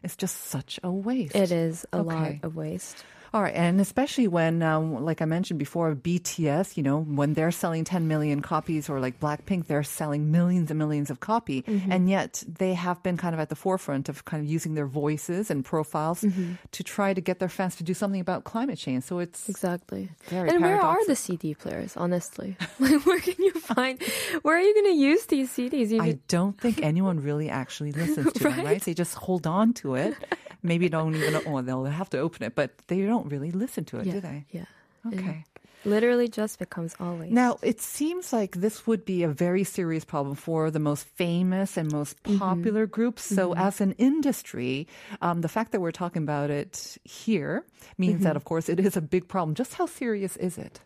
it's 0.03 0.17
just 0.17 0.37
such 0.47 0.79
a 0.83 0.91
waste. 0.91 1.35
It 1.35 1.51
is 1.53 1.87
a 1.93 2.03
lot 2.03 2.33
of 2.43 2.55
waste. 2.57 3.05
All 3.33 3.43
right, 3.43 3.55
and 3.55 3.81
especially 3.81 4.27
when, 4.27 4.61
um, 4.61 5.05
like 5.05 5.23
I 5.23 5.25
mentioned 5.25 5.61
before, 5.61 5.95
BTS, 5.95 6.77
you 6.77 6.83
know, 6.83 7.01
when 7.01 7.35
they're 7.35 7.53
selling 7.53 7.85
10 7.85 8.09
million 8.09 8.43
copies, 8.43 8.91
or 8.91 8.99
like 8.99 9.21
Blackpink, 9.21 9.67
they're 9.69 9.85
selling 9.85 10.33
millions 10.33 10.69
and 10.71 10.79
millions 10.79 11.11
of 11.11 11.21
copy, 11.21 11.63
Mm-hmm. 11.63 11.93
and 11.93 12.09
yet 12.11 12.43
they 12.49 12.75
have 12.75 13.01
been 13.05 13.17
kind 13.17 13.33
of 13.33 13.39
at 13.41 13.49
the 13.49 13.55
forefront 13.55 14.09
of 14.09 14.25
kind 14.25 14.43
of 14.43 14.51
using 14.51 14.75
their 14.75 14.87
voices 14.89 15.49
and 15.49 15.65
profiles 15.65 16.23
Mm-hmm. 16.23 16.55
to 16.73 16.83
try 16.83 17.15
to 17.15 17.21
get 17.21 17.39
their 17.39 17.49
fans 17.49 17.77
to 17.77 17.85
do 17.85 17.95
something 17.95 18.21
about 18.21 18.43
climate 18.43 18.79
change. 18.79 19.05
So 19.05 19.21
it's 19.21 19.49
Exactly. 19.49 20.11
Very 20.27 20.51
and 20.51 20.61
where 20.61 20.81
are 20.81 20.99
the 21.07 21.15
CD 21.15 21.55
players, 21.55 21.97
honestly? 21.97 22.57
like, 22.81 23.07
where 23.07 23.21
can 23.21 23.37
you 23.39 23.53
find, 23.53 24.03
where 24.43 24.57
are 24.57 24.61
you 24.61 24.75
going 24.75 24.93
to 24.97 25.01
use 25.01 25.27
these 25.27 25.51
CDs? 25.51 25.91
You 25.91 26.03
I 26.03 26.19
don't 26.27 26.59
think 26.61 26.83
anyone 26.83 27.21
really 27.23 27.49
actually 27.49 27.93
listens 27.93 28.33
to 28.33 28.43
them, 28.43 28.65
right? 28.67 28.83
They 28.83 28.95
just 28.95 29.15
hold 29.15 29.47
on 29.47 29.73
to 29.75 29.95
it. 29.95 30.15
Maybe 30.63 30.89
don't 30.89 31.15
even, 31.15 31.37
or 31.47 31.63
they'll 31.63 31.85
have 31.85 32.11
to 32.11 32.19
open 32.19 32.43
it, 32.45 32.55
but 32.55 32.71
they 32.89 33.03
don't 33.03 33.29
really 33.29 33.51
listen 33.51 33.85
to 33.87 33.99
it, 33.99 34.07
yeah, 34.07 34.13
do 34.13 34.21
they? 34.21 34.45
Yeah. 34.51 34.65
Okay. 35.07 35.45
Literally 35.85 36.29
just 36.29 36.59
becomes 36.59 36.95
always. 37.01 37.33
Now, 37.33 37.59
it 37.63 37.81
seems 37.81 38.35
like 38.35 38.57
this 38.57 38.87
would 38.87 39.07
be 39.07 39.23
a 39.23 39.29
very 39.29 39.65
serious 39.65 40.05
problem 40.05 40.37
for 40.37 40.71
the 40.71 40.79
most 40.79 41.07
famous 41.17 41.79
and 41.79 41.91
most 41.91 42.23
mm-hmm. 42.23 42.37
popular 42.37 42.85
groups. 42.85 43.25
So, 43.25 43.51
mm-hmm. 43.51 43.61
as 43.61 43.81
an 43.81 43.93
industry, 43.97 44.89
um, 45.23 45.41
the 45.41 45.49
fact 45.49 45.73
that 45.73 45.81
we're 45.81 45.91
talking 45.91 46.23
about 46.23 46.51
it 46.51 46.99
here 47.05 47.65
means 47.97 48.25
that, 48.25 48.31
mm-hmm. 48.31 48.37
of 48.37 48.45
course, 48.45 48.69
it 48.69 48.79
is 48.79 48.97
a 48.97 49.01
big 49.01 49.27
problem. 49.27 49.55
Just 49.55 49.73
how 49.73 49.87
serious 49.87 50.37
is 50.37 50.59
it? 50.59 50.81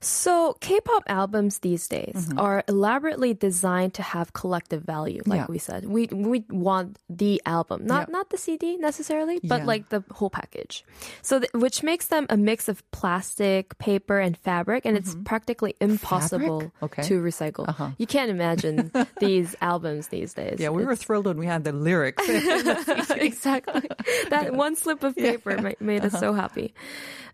So, 0.00 0.56
K-pop 0.60 1.02
albums 1.08 1.58
these 1.60 1.88
days 1.88 2.14
Mm-hmm. 2.14 2.38
are 2.38 2.62
elaborately 2.68 3.34
designed 3.34 3.94
to 3.94 4.02
have 4.02 4.32
collective 4.32 4.82
value, 4.82 5.22
like 5.26 5.40
Yeah. 5.40 5.46
we 5.48 5.58
said. 5.58 5.84
We 5.86 6.06
we 6.12 6.44
want 6.50 6.98
the 7.10 7.42
album, 7.46 7.86
not 7.86 8.08
Yeah. 8.08 8.12
not 8.12 8.30
the 8.30 8.38
CD 8.38 8.76
necessarily, 8.76 9.40
but 9.42 9.60
Yeah. 9.60 9.66
like 9.66 9.88
the 9.88 10.04
whole 10.12 10.30
package. 10.30 10.84
So, 11.22 11.40
th- 11.40 11.50
which 11.52 11.82
makes 11.82 12.06
them 12.06 12.26
a 12.30 12.36
mix 12.36 12.68
of 12.68 12.82
plastic, 12.92 13.76
paper, 13.78 14.18
and 14.20 14.36
fabric, 14.36 14.86
and 14.86 14.96
it's 14.96 15.16
practically 15.24 15.74
impossible 15.80 16.62
Mm-hmm. 16.62 16.84
Okay. 16.84 17.02
to 17.02 17.20
recycle. 17.20 17.68
Uh-huh. 17.68 17.90
You 17.98 18.06
can't 18.06 18.30
imagine 18.30 18.90
these 19.20 19.56
albums 19.60 20.08
these 20.08 20.32
days. 20.34 20.60
Yeah, 20.60 20.70
we 20.70 20.84
were 20.84 20.96
thrilled 20.96 21.26
when 21.26 21.38
we 21.38 21.46
had 21.46 21.64
the 21.64 21.72
lyrics. 21.72 22.22
exactly. 23.16 23.88
That 24.30 24.54
one 24.54 24.76
slip 24.76 25.02
of 25.02 25.16
paper 25.16 25.56
ma- 25.60 25.72
made 25.80 26.04
us 26.04 26.18
so 26.18 26.32
happy. 26.32 26.72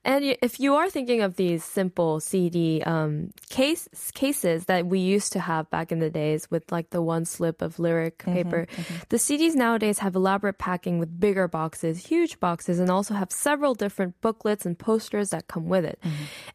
And 0.04 0.37
if 0.42 0.61
you 0.61 0.75
are 0.75 0.90
thinking 0.90 1.23
of 1.23 1.37
these 1.37 1.64
simple 1.64 2.21
CD 2.54 2.82
um, 2.82 3.30
case 3.50 3.88
cases 4.14 4.66
that 4.66 4.87
we 4.87 5.00
used 5.00 5.32
to 5.32 5.40
have 5.40 5.68
back 5.70 5.90
in 5.90 5.99
the 5.99 6.11
days 6.11 6.50
with 6.50 6.70
like 6.70 6.90
the 6.90 7.02
one 7.02 7.25
slip 7.25 7.62
of 7.62 7.78
lyric 7.78 8.18
paper, 8.18 8.66
the 9.08 9.16
CDs 9.16 9.54
nowadays 9.54 9.99
have 9.99 10.14
elaborate 10.14 10.58
packing 10.58 10.99
with 10.99 11.18
bigger 11.18 11.49
boxes, 11.49 12.06
huge 12.06 12.38
boxes, 12.38 12.78
and 12.78 12.90
also 12.90 13.14
have 13.14 13.32
several 13.32 13.75
different 13.75 14.20
booklets 14.20 14.64
and 14.64 14.78
posters 14.78 15.30
that 15.30 15.49
come 15.49 15.68
with 15.68 15.84
it. 15.84 15.99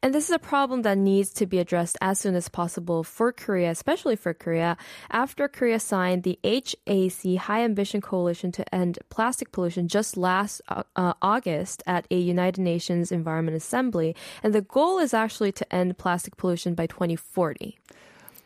And 0.01 0.13
this 0.13 0.29
is 0.29 0.35
a 0.35 0.39
problem 0.39 0.83
that 0.83 0.97
needs 0.97 1.33
to 1.33 1.45
be 1.45 1.59
addressed 1.59 1.97
as 2.01 2.19
soon 2.19 2.35
as 2.35 2.47
possible 2.47 3.03
for 3.03 3.31
Korea, 3.33 3.71
especially 3.71 4.15
for 4.15 4.33
Korea, 4.33 4.77
after 5.11 5.47
Korea 5.47 5.79
signed 5.79 6.23
the 6.23 6.39
HAC 6.43 7.37
High 7.47 7.63
Ambition 7.63 8.01
Coalition 8.01 8.51
to 8.53 8.63
End 8.73 8.99
Plastic 9.09 9.51
Pollution 9.51 9.87
just 9.87 10.15
last 10.15 10.61
uh, 10.69 10.83
uh, 10.95 11.13
August 11.21 11.83
at 11.85 12.07
a 12.09 12.15
United 12.17 12.61
Nations 12.61 13.11
Environment 13.11 13.57
Assembly. 13.57 14.15
And 14.43 14.53
the 14.53 14.61
goal 14.61 14.99
is 14.99 15.13
actually 15.13 15.51
to 15.53 15.65
end 15.73 15.88
plastic 15.93 16.37
pollution 16.37 16.73
by 16.75 16.87
2040. 16.87 17.77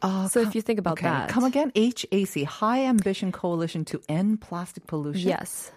Uh, 0.01 0.27
So 0.27 0.41
if 0.41 0.53
you 0.53 0.61
think 0.61 0.79
about 0.79 0.93
okay, 0.93 1.07
that. 1.07 1.29
come 1.29 1.45
again. 1.45 1.71
HAC, 1.75 2.43
High 2.43 2.83
Ambition 2.85 3.31
Coalition 3.31 3.85
to 3.85 4.01
End 4.09 4.41
Plastic 4.41 4.85
Pollution. 4.85 5.29
Yes. 5.29 5.71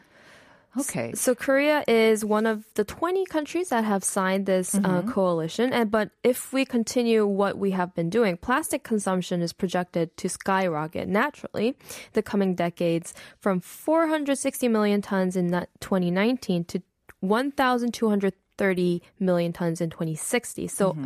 Okay. 0.79 1.13
So 1.15 1.35
Korea 1.35 1.85
is 1.89 2.23
one 2.23 2.45
of 2.45 2.65
the 2.75 2.85
20 2.85 3.25
countries 3.27 3.71
that 3.71 3.85
have 3.85 4.05
signed 4.05 4.45
this 4.45 4.75
uh, 4.75 5.03
coalition. 5.09 5.73
And 5.73 5.91
but 5.91 6.11
if 6.23 6.53
we 6.53 6.67
continue 6.67 7.27
what 7.27 7.57
we 7.57 7.71
have 7.71 7.95
been 7.95 8.11
doing, 8.11 8.37
plastic 8.37 8.83
consumption 8.83 9.41
is 9.41 9.55
projected 9.55 10.15
to 10.19 10.29
skyrocket 10.29 11.09
naturally 11.09 11.77
the 12.13 12.23
coming 12.23 12.55
decades 12.55 13.15
from 13.41 13.61
460 13.61 14.69
million 14.69 15.01
tons 15.01 15.35
in 15.35 15.49
2019 15.81 16.65
to 16.65 16.83
1,230 17.21 19.03
million 19.19 19.53
tons 19.53 19.81
in 19.81 19.89
2060. 19.89 20.69
So 20.69 20.97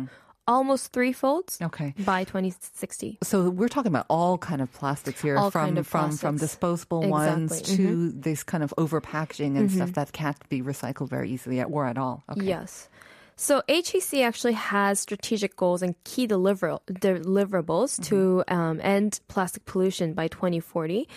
almost 0.51 0.91
threefold 0.91 1.57
Okay. 1.61 1.93
by 2.05 2.23
2060. 2.23 3.17
So 3.23 3.49
we're 3.49 3.69
talking 3.69 3.91
about 3.91 4.05
all 4.09 4.37
kind 4.37 4.61
of 4.61 4.71
plastics 4.73 5.21
here, 5.21 5.37
All 5.37 5.51
from 5.51 5.65
kind 5.65 5.77
of 5.77 5.87
from 5.87 6.11
from 6.11 6.37
plastics. 6.37 6.51
disposable 6.51 7.07
ones 7.09 7.51
Exactly. 7.51 7.85
to 7.85 8.11
this 8.11 8.43
kind 8.43 8.63
of 8.63 8.73
over 8.77 9.01
packaging 9.01 9.57
and 9.57 9.71
stuff 9.71 9.89
mm-hmm. 9.89 9.93
that 9.93 10.11
can't 10.11 10.37
be 10.49 10.61
recycled 10.61 11.09
very 11.09 11.29
easily 11.31 11.59
at, 11.59 11.67
or 11.71 11.85
at 11.85 11.97
all. 11.97 12.23
Okay. 12.29 12.45
Yes. 12.45 12.89
So 13.37 13.63
HEC 13.67 14.21
actually 14.21 14.53
has 14.53 14.99
strategic 14.99 15.55
goals 15.55 15.81
and 15.81 15.95
key 16.03 16.27
deliver- 16.27 16.77
deliverables 16.91 17.99
mm-hmm. 17.99 18.03
to 18.03 18.43
um, 18.47 18.79
end 18.83 19.19
plastic 19.27 19.65
pollution 19.65 20.13
by 20.13 20.27
2040. 20.27 21.07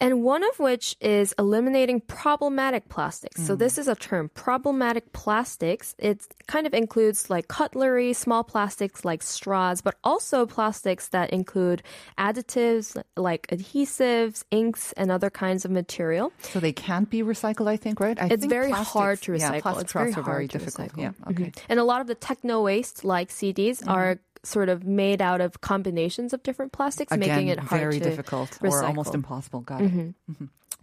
And 0.00 0.22
one 0.22 0.44
of 0.44 0.60
which 0.60 0.96
is 1.00 1.34
eliminating 1.40 2.00
problematic 2.02 2.88
plastics. 2.88 3.44
So 3.44 3.56
this 3.56 3.78
is 3.78 3.88
a 3.88 3.96
term, 3.96 4.28
problematic 4.32 5.12
plastics. 5.12 5.96
It 5.98 6.24
kind 6.46 6.68
of 6.68 6.72
includes 6.74 7.28
like 7.30 7.48
cutlery, 7.48 8.12
small 8.12 8.44
plastics 8.44 9.04
like 9.04 9.24
straws, 9.24 9.80
but 9.80 9.96
also 10.04 10.46
plastics 10.46 11.08
that 11.08 11.30
include 11.30 11.82
additives 12.16 13.00
like 13.16 13.46
adhesives, 13.48 14.44
inks, 14.52 14.92
and 14.92 15.10
other 15.10 15.30
kinds 15.30 15.64
of 15.64 15.72
material. 15.72 16.32
So 16.42 16.60
they 16.60 16.72
can't 16.72 17.10
be 17.10 17.22
recycled. 17.22 17.66
I 17.68 17.76
think, 17.76 17.98
right? 17.98 18.20
I 18.20 18.26
It's 18.26 18.40
think 18.42 18.50
very 18.50 18.68
plastics- 18.68 18.92
hard 18.92 19.20
to 19.22 19.32
recycle. 19.32 19.54
Yeah, 19.54 19.60
plastic 19.62 19.84
it's 19.84 19.92
very 19.92 20.12
are 20.12 20.22
very 20.22 20.46
difficult. 20.46 20.92
recycle. 20.92 21.02
Yeah. 21.02 21.12
Okay. 21.30 21.44
Mhm. 21.50 21.58
And 21.68 21.80
a 21.80 21.84
lot 21.84 22.00
of 22.00 22.06
the 22.06 22.14
techno 22.14 22.62
waste, 22.62 23.04
like 23.04 23.30
CDs, 23.30 23.78
Mm-hmm. 23.80 23.88
are 23.90 24.18
sort 24.48 24.68
of 24.68 24.84
made 24.84 25.20
out 25.22 25.40
of 25.40 25.60
combinations 25.60 26.32
of 26.32 26.42
different 26.42 26.72
plastics, 26.72 27.12
Again, 27.12 27.28
making 27.28 27.48
it 27.48 27.58
hard 27.58 27.80
very 27.80 27.98
to 27.98 28.04
difficult 28.04 28.58
or 28.62 28.84
almost 28.84 29.14
impossible. 29.14 29.60
Got 29.60 29.82
it. 29.82 30.14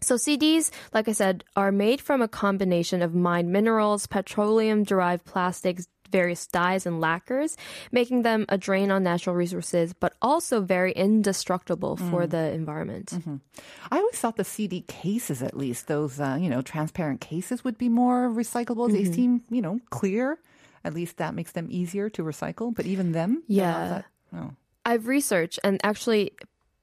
So 0.02 0.16
CDs, 0.16 0.72
like 0.94 1.08
I 1.08 1.14
said, 1.14 1.44
are 1.56 1.72
made 1.72 2.02
from 2.02 2.22
a 2.22 2.28
combination 2.28 3.02
of 3.02 3.16
mined 3.16 3.52
minerals, 3.52 4.08
petroleum-derived 4.08 5.24
plastics, 5.26 5.88
various 6.12 6.46
dyes 6.48 6.86
and 6.86 7.02
lacquers, 7.02 7.58
making 7.92 8.22
them 8.22 8.46
a 8.50 8.58
drain 8.58 8.92
on 8.92 9.04
natural 9.04 9.36
resources, 9.36 9.94
but 9.94 10.14
also 10.22 10.62
very 10.62 10.92
indestructible 10.92 11.98
Mm. 11.98 12.10
for 12.12 12.28
the 12.28 12.52
environment. 12.52 13.08
Mm-hmm. 13.16 13.36
I 13.92 13.98
always 13.98 14.16
thought 14.20 14.36
the 14.38 14.44
CD 14.44 14.82
cases, 14.88 15.42
at 15.42 15.58
least 15.58 15.88
those 15.88 16.20
uh, 16.20 16.38
you 16.40 16.50
know 16.50 16.62
transparent 16.62 17.22
cases, 17.22 17.64
would 17.64 17.78
be 17.78 17.90
more 17.90 18.30
recyclable. 18.30 18.92
They 18.92 19.04
Mm-hmm. 19.04 19.14
seem 19.14 19.42
you 19.50 19.62
know 19.62 19.80
clear. 19.90 20.38
At 20.86 20.94
least 20.94 21.18
that 21.18 21.34
makes 21.34 21.52
them 21.52 21.68
easier 21.70 22.10
to 22.12 22.22
recycle. 22.24 22.74
But 22.74 22.86
even 22.86 23.12
them, 23.12 23.44
Yeah. 23.48 23.88
that- 23.90 24.06
oh. 24.40 24.52
I've 24.86 25.08
researched 25.08 25.60
and 25.64 25.82
actually 25.84 26.32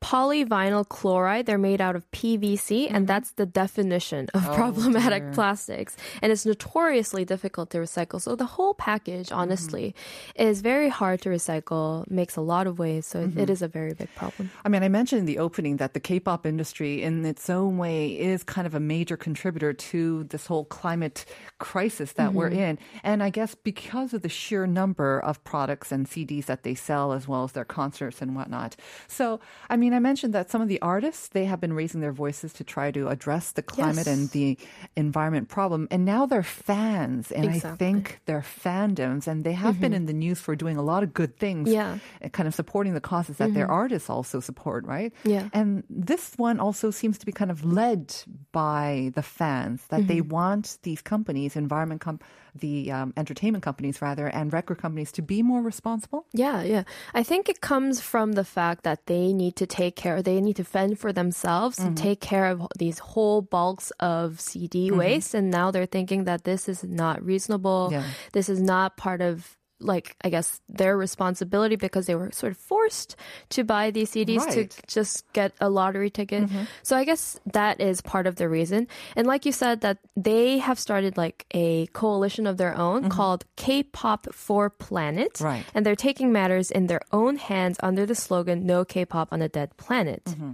polyvinyl 0.03 0.89
chloride 0.89 1.47
they're 1.47 1.59
made 1.71 1.81
out 1.81 1.97
of 1.97 2.03
PVC 2.11 2.87
and 2.87 2.97
mm-hmm. 2.97 3.05
that's 3.07 3.31
the 3.33 3.47
definition 3.47 4.29
of 4.35 4.47
oh, 4.49 4.55
problematic 4.55 5.23
dear. 5.23 5.33
plastics 5.33 5.97
and 6.21 6.33
it's 6.33 6.45
notoriously 6.45 7.25
difficult 7.25 7.71
to 7.71 7.79
recycle 7.79 8.21
so 8.21 8.35
the 8.35 8.45
whole 8.57 8.75
package 8.75 9.29
mm-hmm. 9.29 9.39
honestly 9.39 9.95
is 10.35 10.61
very 10.61 10.89
hard 10.89 11.21
to 11.23 11.29
recycle 11.29 12.09
makes 12.11 12.37
a 12.37 12.41
lot 12.41 12.67
of 12.67 12.79
waste 12.79 13.11
so 13.11 13.21
it- 13.21 13.39
it 13.39 13.51
is 13.51 13.63
a 13.63 13.69
very 13.69 13.95
big 13.95 14.13
problem 14.15 14.51
I 14.65 14.69
mean, 14.69 14.83
I 14.83 14.89
mentioned 14.89 15.21
in 15.21 15.27
the 15.27 15.39
opening 15.39 15.77
that 15.79 15.95
the 15.95 16.01
K-pop 16.01 16.47
industry, 16.47 17.03
in 17.03 17.25
its 17.25 17.49
own 17.51 17.79
way, 17.79 18.11
is 18.19 18.43
kind 18.45 18.67
of 18.67 18.75
a 18.75 18.81
major 18.81 19.17
contributor 19.17 19.73
to 19.73 20.25
this 20.25 20.47
whole 20.47 20.65
climate 20.65 21.25
crisis 21.59 22.13
that 22.13 22.33
we're 22.35 22.51
Mm-hmm. 22.51 22.59
in. 22.59 22.79
And 23.03 23.23
I 23.23 23.31
guess 23.31 23.55
because 23.55 24.13
of 24.15 24.23
the 24.23 24.29
sheer 24.29 24.67
number 24.67 25.21
of 25.21 25.43
products 25.45 25.93
and 25.93 26.07
CDs 26.09 26.47
that 26.47 26.65
they 26.65 26.75
sell, 26.75 27.13
as 27.13 27.27
well 27.29 27.45
as 27.45 27.53
their 27.53 27.65
concerts 27.65 28.21
and 28.21 28.35
whatnot. 28.35 28.77
So, 29.09 29.41
I 29.71 29.77
mean, 29.77 29.92
I 29.95 29.99
mentioned 29.99 30.35
that 30.35 30.51
some 30.51 30.61
of 30.61 30.69
the 30.69 30.81
artists 30.81 31.29
they 31.29 31.45
have 31.45 31.61
been 31.61 31.73
raising 31.73 32.01
their 32.01 32.13
voices 32.13 32.53
to 32.55 32.65
try 32.65 32.91
to 32.91 33.09
address 33.09 33.53
the 33.53 33.63
climate 33.63 34.07
Yes. 34.07 34.07
and 34.07 34.31
the 34.31 34.59
environment 34.97 35.49
problem, 35.49 35.89
and 35.91 36.05
now 36.05 36.27
they're 36.27 36.43
fans, 36.43 37.31
and 37.31 37.49
I 37.49 37.59
think 37.59 38.21
they're 38.27 38.41
fandoms, 38.43 39.27
and 39.27 39.45
they 39.45 39.53
have 39.53 39.81
been 39.81 39.93
mm-hmm. 39.93 39.97
in 39.97 40.07
the 40.07 40.13
news 40.13 40.41
for 40.41 40.57
doing 40.57 40.77
a 40.77 40.83
lot 40.83 41.03
of 41.03 41.13
good 41.13 41.37
things 41.39 41.69
Yeah. 41.69 41.99
uh, 42.25 42.29
kind 42.29 42.47
of 42.47 42.55
supporting 42.55 42.95
the 42.95 43.01
causes 43.01 43.37
that 43.39 43.55
their 43.55 43.67
mm-hmm. 43.67 43.73
artists 43.73 44.11
also 44.11 44.41
support, 44.41 44.87
right? 44.87 45.13
Yeah. 45.25 45.49
And 45.53 45.85
this 45.89 46.35
one 46.37 46.61
also 46.61 46.91
seems 46.91 47.19
to 47.19 47.27
be 47.27 47.33
kind 47.33 47.51
of 47.51 47.65
led 47.65 48.15
by 48.53 49.13
the 49.15 49.23
fans 49.23 49.85
that 49.89 50.07
they 50.07 50.19
mm-hmm. 50.19 50.29
want 50.29 50.79
these 50.83 51.03
companies, 51.03 51.57
environment 51.57 52.01
comp- 52.01 52.25
the 52.55 52.91
um, 52.93 53.13
entertainment 53.17 53.65
companies 53.65 54.03
rather, 54.03 54.27
and 54.27 54.53
record 54.53 54.79
companies 54.79 55.13
to 55.13 55.23
be 55.23 55.43
more 55.43 55.63
responsible. 55.63 56.27
Yeah, 56.33 56.63
yeah. 56.63 56.85
I 57.15 57.23
think 57.23 57.49
it 57.49 57.61
comes 57.61 58.01
from 58.01 58.33
the 58.33 58.45
fact 58.45 58.85
that 58.85 59.07
they 59.07 59.33
need 59.33 59.57
to 59.57 59.67
take 59.67 59.97
care, 59.97 60.23
they 60.23 60.41
need 60.41 60.57
to 60.57 60.65
fend 60.65 60.99
for 60.99 61.13
themselves 61.13 61.79
and 61.79 61.97
take 61.97 62.21
care 62.21 62.47
of 62.47 62.67
these 62.79 62.99
whole 62.99 63.43
bulks 63.43 63.91
of 64.01 64.41
CD 64.41 64.91
waste. 64.91 65.35
And 65.35 65.51
now 65.51 65.71
they're 65.71 65.87
thinking 65.87 66.25
that 66.25 66.45
this 66.45 66.69
is 66.69 66.85
not 66.85 67.25
reasonable. 67.25 67.89
Yeah. 67.93 68.05
This 68.33 68.49
is 68.49 68.61
not 68.61 68.97
part 68.97 69.21
of 69.21 69.57
like 69.83 70.17
I 70.23 70.31
guess 70.31 70.61
their 70.69 70.97
responsibility 70.97 71.77
because 71.77 72.07
they 72.07 72.15
were 72.15 72.31
sort 72.33 72.53
of 72.53 72.59
forced 72.59 73.17
to 73.51 73.65
buy 73.65 73.91
these 73.91 74.13
CDs 74.13 74.49
to 74.55 74.69
just 74.87 75.31
get 75.33 75.53
a 75.61 75.69
lottery 75.69 76.11
ticket. 76.11 76.45
Mm-hmm. 76.45 76.65
So 76.83 76.97
I 76.97 77.05
guess 77.05 77.39
that 77.53 77.81
is 77.81 78.01
part 78.01 78.27
of 78.27 78.37
the 78.37 78.49
reason. 78.49 78.89
And 79.17 79.27
like 79.27 79.45
you 79.45 79.53
said, 79.53 79.81
that 79.83 79.99
they 80.17 80.59
have 80.59 80.79
started 80.79 81.17
like 81.17 81.47
a 81.53 81.87
coalition 81.89 82.47
of 82.47 82.57
their 82.57 82.77
own 82.77 83.09
called 83.09 83.45
K-pop 83.57 84.33
for 84.33 84.71
Planet. 84.71 85.35
Mm-hmm. 85.35 85.45
Right. 85.45 85.65
And 85.75 85.85
they're 85.85 85.97
taking 85.97 86.33
matters 86.33 86.71
in 86.71 86.87
their 86.87 87.03
own 87.13 87.37
hands 87.37 87.79
under 87.83 88.07
the 88.07 88.15
slogan 88.15 88.67
"No 88.67 88.85
K-pop 88.85 89.33
on 89.33 89.43
a 89.43 89.49
Dead 89.49 89.77
Planet." 89.77 90.25
Mm-hmm. 90.25 90.53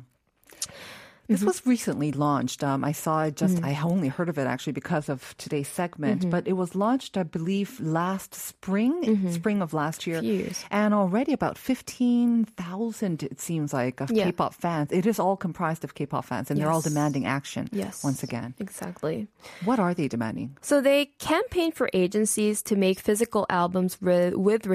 This 1.28 1.40
mm-hmm. 1.40 1.46
was 1.48 1.66
recently 1.66 2.10
launched. 2.10 2.64
Um, 2.64 2.82
I 2.84 2.92
saw 2.92 3.24
it 3.24 3.36
just, 3.36 3.56
mm. 3.56 3.64
I 3.64 3.78
only 3.82 4.08
heard 4.08 4.30
of 4.30 4.38
it 4.38 4.46
actually 4.46 4.72
because 4.72 5.10
of 5.10 5.36
today's 5.36 5.68
segment, 5.68 6.22
mm-hmm. 6.22 6.30
but 6.30 6.48
it 6.48 6.54
was 6.54 6.74
launched, 6.74 7.18
I 7.18 7.22
believe, 7.22 7.78
last 7.80 8.34
spring, 8.34 9.02
mm-hmm. 9.04 9.30
spring 9.32 9.60
of 9.60 9.74
last 9.74 10.06
year. 10.06 10.22
Years. 10.22 10.64
And 10.70 10.94
already 10.94 11.34
about 11.34 11.58
15,000, 11.58 13.22
it 13.22 13.40
seems 13.40 13.74
like, 13.74 14.00
of 14.00 14.10
Yeah. 14.10 14.24
K-pop 14.24 14.54
fans. 14.54 14.90
It 14.90 15.04
is 15.04 15.18
all 15.18 15.36
comprised 15.36 15.84
of 15.84 15.94
K-pop 15.94 16.24
fans, 16.24 16.50
and 16.50 16.58
they're 16.58 16.70
all 16.70 16.80
demanding 16.80 17.26
action 17.26 17.68
Yes. 17.72 18.02
once 18.02 18.22
again. 18.22 18.54
Exactly. 18.58 19.28
What 19.66 19.78
are 19.78 19.92
they 19.92 20.08
demanding? 20.08 20.56
So 20.62 20.80
they 20.80 21.12
campaign 21.18 21.72
for 21.72 21.90
agencies 21.92 22.62
to 22.62 22.76
make 22.76 23.00
physical 23.00 23.44
albums 23.50 23.98
re- 24.00 24.30
with 24.30 24.66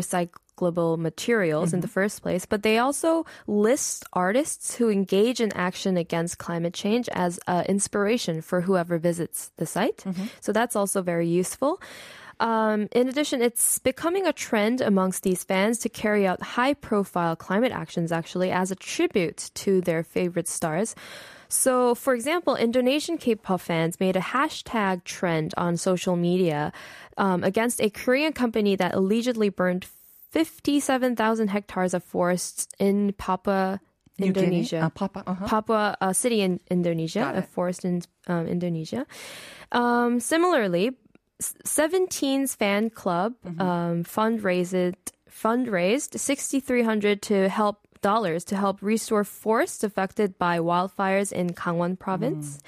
recyclable 0.53 0.97
materials 0.97 1.73
in 1.73 1.81
the 1.81 1.87
first 1.87 2.21
place, 2.21 2.45
but 2.45 2.63
they 2.63 2.77
also 2.77 3.25
list 3.47 4.05
artists 4.13 4.75
who 4.75 4.89
engage 4.89 5.41
in 5.41 5.51
action 5.53 5.97
against 5.97 6.37
climate 6.37 6.73
change 6.73 7.09
as 7.09 7.39
uh, 7.47 7.63
inspiration 7.67 8.41
for 8.41 8.61
whoever 8.61 8.97
visits 8.97 9.51
the 9.57 9.65
site. 9.65 10.03
So 10.41 10.51
that's 10.51 10.75
also 10.75 11.01
very 11.01 11.27
useful. 11.27 11.81
Um, 12.39 12.89
in 12.91 13.07
addition, 13.07 13.41
it's 13.41 13.79
becoming 13.79 14.25
a 14.25 14.33
trend 14.33 14.81
amongst 14.81 15.23
these 15.23 15.43
fans 15.43 15.77
to 15.79 15.89
carry 15.89 16.25
out 16.27 16.41
high 16.41 16.73
profile 16.73 17.35
climate 17.35 17.71
actions 17.71 18.11
actually 18.11 18.51
as 18.51 18.71
a 18.71 18.75
tribute 18.75 19.51
to 19.55 19.81
their 19.81 20.03
favorite 20.03 20.47
stars. 20.47 20.95
So, 21.47 21.93
for 21.93 22.15
example, 22.15 22.55
Indonesian 22.55 23.19
K-pop 23.19 23.61
fans 23.61 23.99
made 23.99 24.15
a 24.15 24.19
hashtag 24.19 25.03
trend 25.03 25.53
on 25.55 25.77
social 25.77 26.15
media 26.15 26.73
um, 27.15 27.43
against 27.43 27.79
a 27.79 27.91
Korean 27.91 28.33
company 28.33 28.75
that 28.75 28.95
allegedly 28.95 29.49
burned 29.49 29.85
57,000 30.33 31.47
hectares 31.49 31.93
of 31.93 32.03
forests 32.03 32.67
in 32.79 33.13
Papua, 33.13 33.79
New 34.17 34.27
Indonesia. 34.33 34.81
Uh, 34.81 34.89
Papua, 34.89 35.23
uh-huh. 35.27 35.45
Papua 35.45 35.97
uh, 36.01 36.11
city 36.11 36.41
in 36.41 36.59
Indonesia, 36.69 37.31
a 37.35 37.43
forest 37.43 37.85
in 37.85 38.01
um, 38.27 38.47
Indonesia. 38.47 39.05
Um, 39.71 40.19
similarly, 40.19 40.97
S- 41.39 41.53
17's 41.65 42.55
fan 42.55 42.89
club 42.89 43.33
Mm-hmm. 43.45 43.61
um, 43.61 44.03
fundraised 44.03 44.97
fundraised 45.29 46.17
6,300 46.17 47.21
to 47.23 47.49
help 47.49 47.77
dollars 48.01 48.43
to 48.45 48.55
help 48.55 48.81
restore 48.81 49.23
forests 49.23 49.83
affected 49.83 50.37
by 50.37 50.57
wildfires 50.59 51.31
in 51.31 51.49
Gangwon 51.51 51.97
province. 51.97 52.57
Mm. 52.57 52.61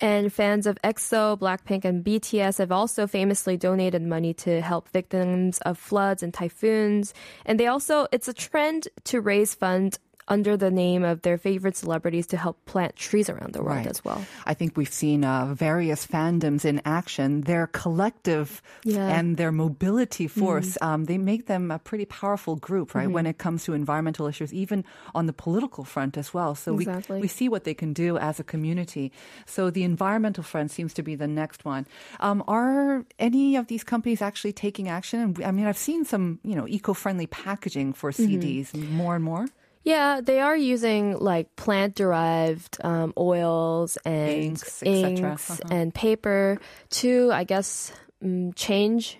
And 0.00 0.30
fans 0.30 0.66
of 0.66 0.78
EXO, 0.84 1.38
Blackpink, 1.38 1.86
and 1.86 2.04
BTS 2.04 2.58
have 2.58 2.70
also 2.70 3.06
famously 3.06 3.56
donated 3.56 4.02
money 4.02 4.34
to 4.34 4.60
help 4.60 4.90
victims 4.90 5.58
of 5.60 5.78
floods 5.78 6.22
and 6.22 6.34
typhoons. 6.34 7.14
And 7.46 7.58
they 7.58 7.66
also, 7.66 8.06
it's 8.12 8.28
a 8.28 8.34
trend 8.34 8.88
to 9.04 9.22
raise 9.22 9.54
funds 9.54 9.98
under 10.28 10.56
the 10.56 10.70
name 10.70 11.04
of 11.04 11.22
their 11.22 11.38
favorite 11.38 11.76
celebrities 11.76 12.26
to 12.28 12.36
help 12.36 12.56
plant 12.66 12.96
trees 12.96 13.28
around 13.30 13.52
the 13.52 13.62
world 13.62 13.76
Right. 13.76 13.86
as 13.86 14.04
well. 14.04 14.24
I 14.44 14.54
think 14.54 14.76
we've 14.76 14.92
seen 14.92 15.24
uh, 15.24 15.54
various 15.54 16.06
fandoms 16.06 16.64
in 16.64 16.82
action. 16.84 17.42
Their 17.42 17.68
collective 17.68 18.60
Yeah. 18.84 19.06
and 19.06 19.36
their 19.36 19.52
mobility 19.52 20.26
force, 20.26 20.76
um, 20.82 21.04
they 21.04 21.18
make 21.18 21.46
them 21.46 21.70
a 21.70 21.78
pretty 21.78 22.04
powerful 22.06 22.56
group, 22.56 22.94
right? 22.94 23.10
When 23.10 23.26
it 23.26 23.38
comes 23.38 23.64
to 23.64 23.72
environmental 23.72 24.26
issues, 24.26 24.52
even 24.52 24.84
on 25.14 25.26
the 25.26 25.32
political 25.32 25.84
front 25.84 26.16
as 26.16 26.34
well. 26.34 26.54
So 26.54 26.74
Exactly. 26.74 27.16
we, 27.16 27.22
we 27.22 27.28
see 27.28 27.48
what 27.48 27.64
they 27.64 27.74
can 27.74 27.92
do 27.92 28.18
as 28.18 28.40
a 28.40 28.44
community. 28.44 29.12
So 29.46 29.70
the 29.70 29.84
environmental 29.84 30.42
front 30.42 30.70
seems 30.72 30.92
to 30.94 31.02
be 31.02 31.14
the 31.14 31.28
next 31.28 31.64
one. 31.64 31.86
Um, 32.20 32.42
are 32.48 33.04
any 33.18 33.56
of 33.56 33.68
these 33.68 33.84
companies 33.84 34.20
actually 34.22 34.52
taking 34.52 34.88
action? 34.88 35.20
And 35.20 35.44
I 35.44 35.50
mean, 35.52 35.66
I've 35.66 35.78
seen 35.78 36.04
some, 36.04 36.40
you 36.42 36.54
know, 36.56 36.66
eco-friendly 36.66 37.26
packaging 37.28 37.92
for 37.92 38.10
CDs 38.10 38.74
more 38.74 39.14
and 39.14 39.24
more. 39.24 39.46
Yeah, 39.86 40.18
they 40.20 40.40
are 40.42 40.56
using 40.58 41.14
like 41.22 41.54
plant 41.54 41.94
derived 41.94 42.82
um, 42.82 43.14
oils 43.16 43.96
and 44.04 44.58
Inks, 44.58 44.82
inks 44.82 45.50
Uh-huh. 45.50 45.70
and 45.70 45.94
paper 45.94 46.58
to, 46.98 47.30
I 47.30 47.44
guess, 47.46 47.92
um, 48.18 48.50
change 48.58 49.16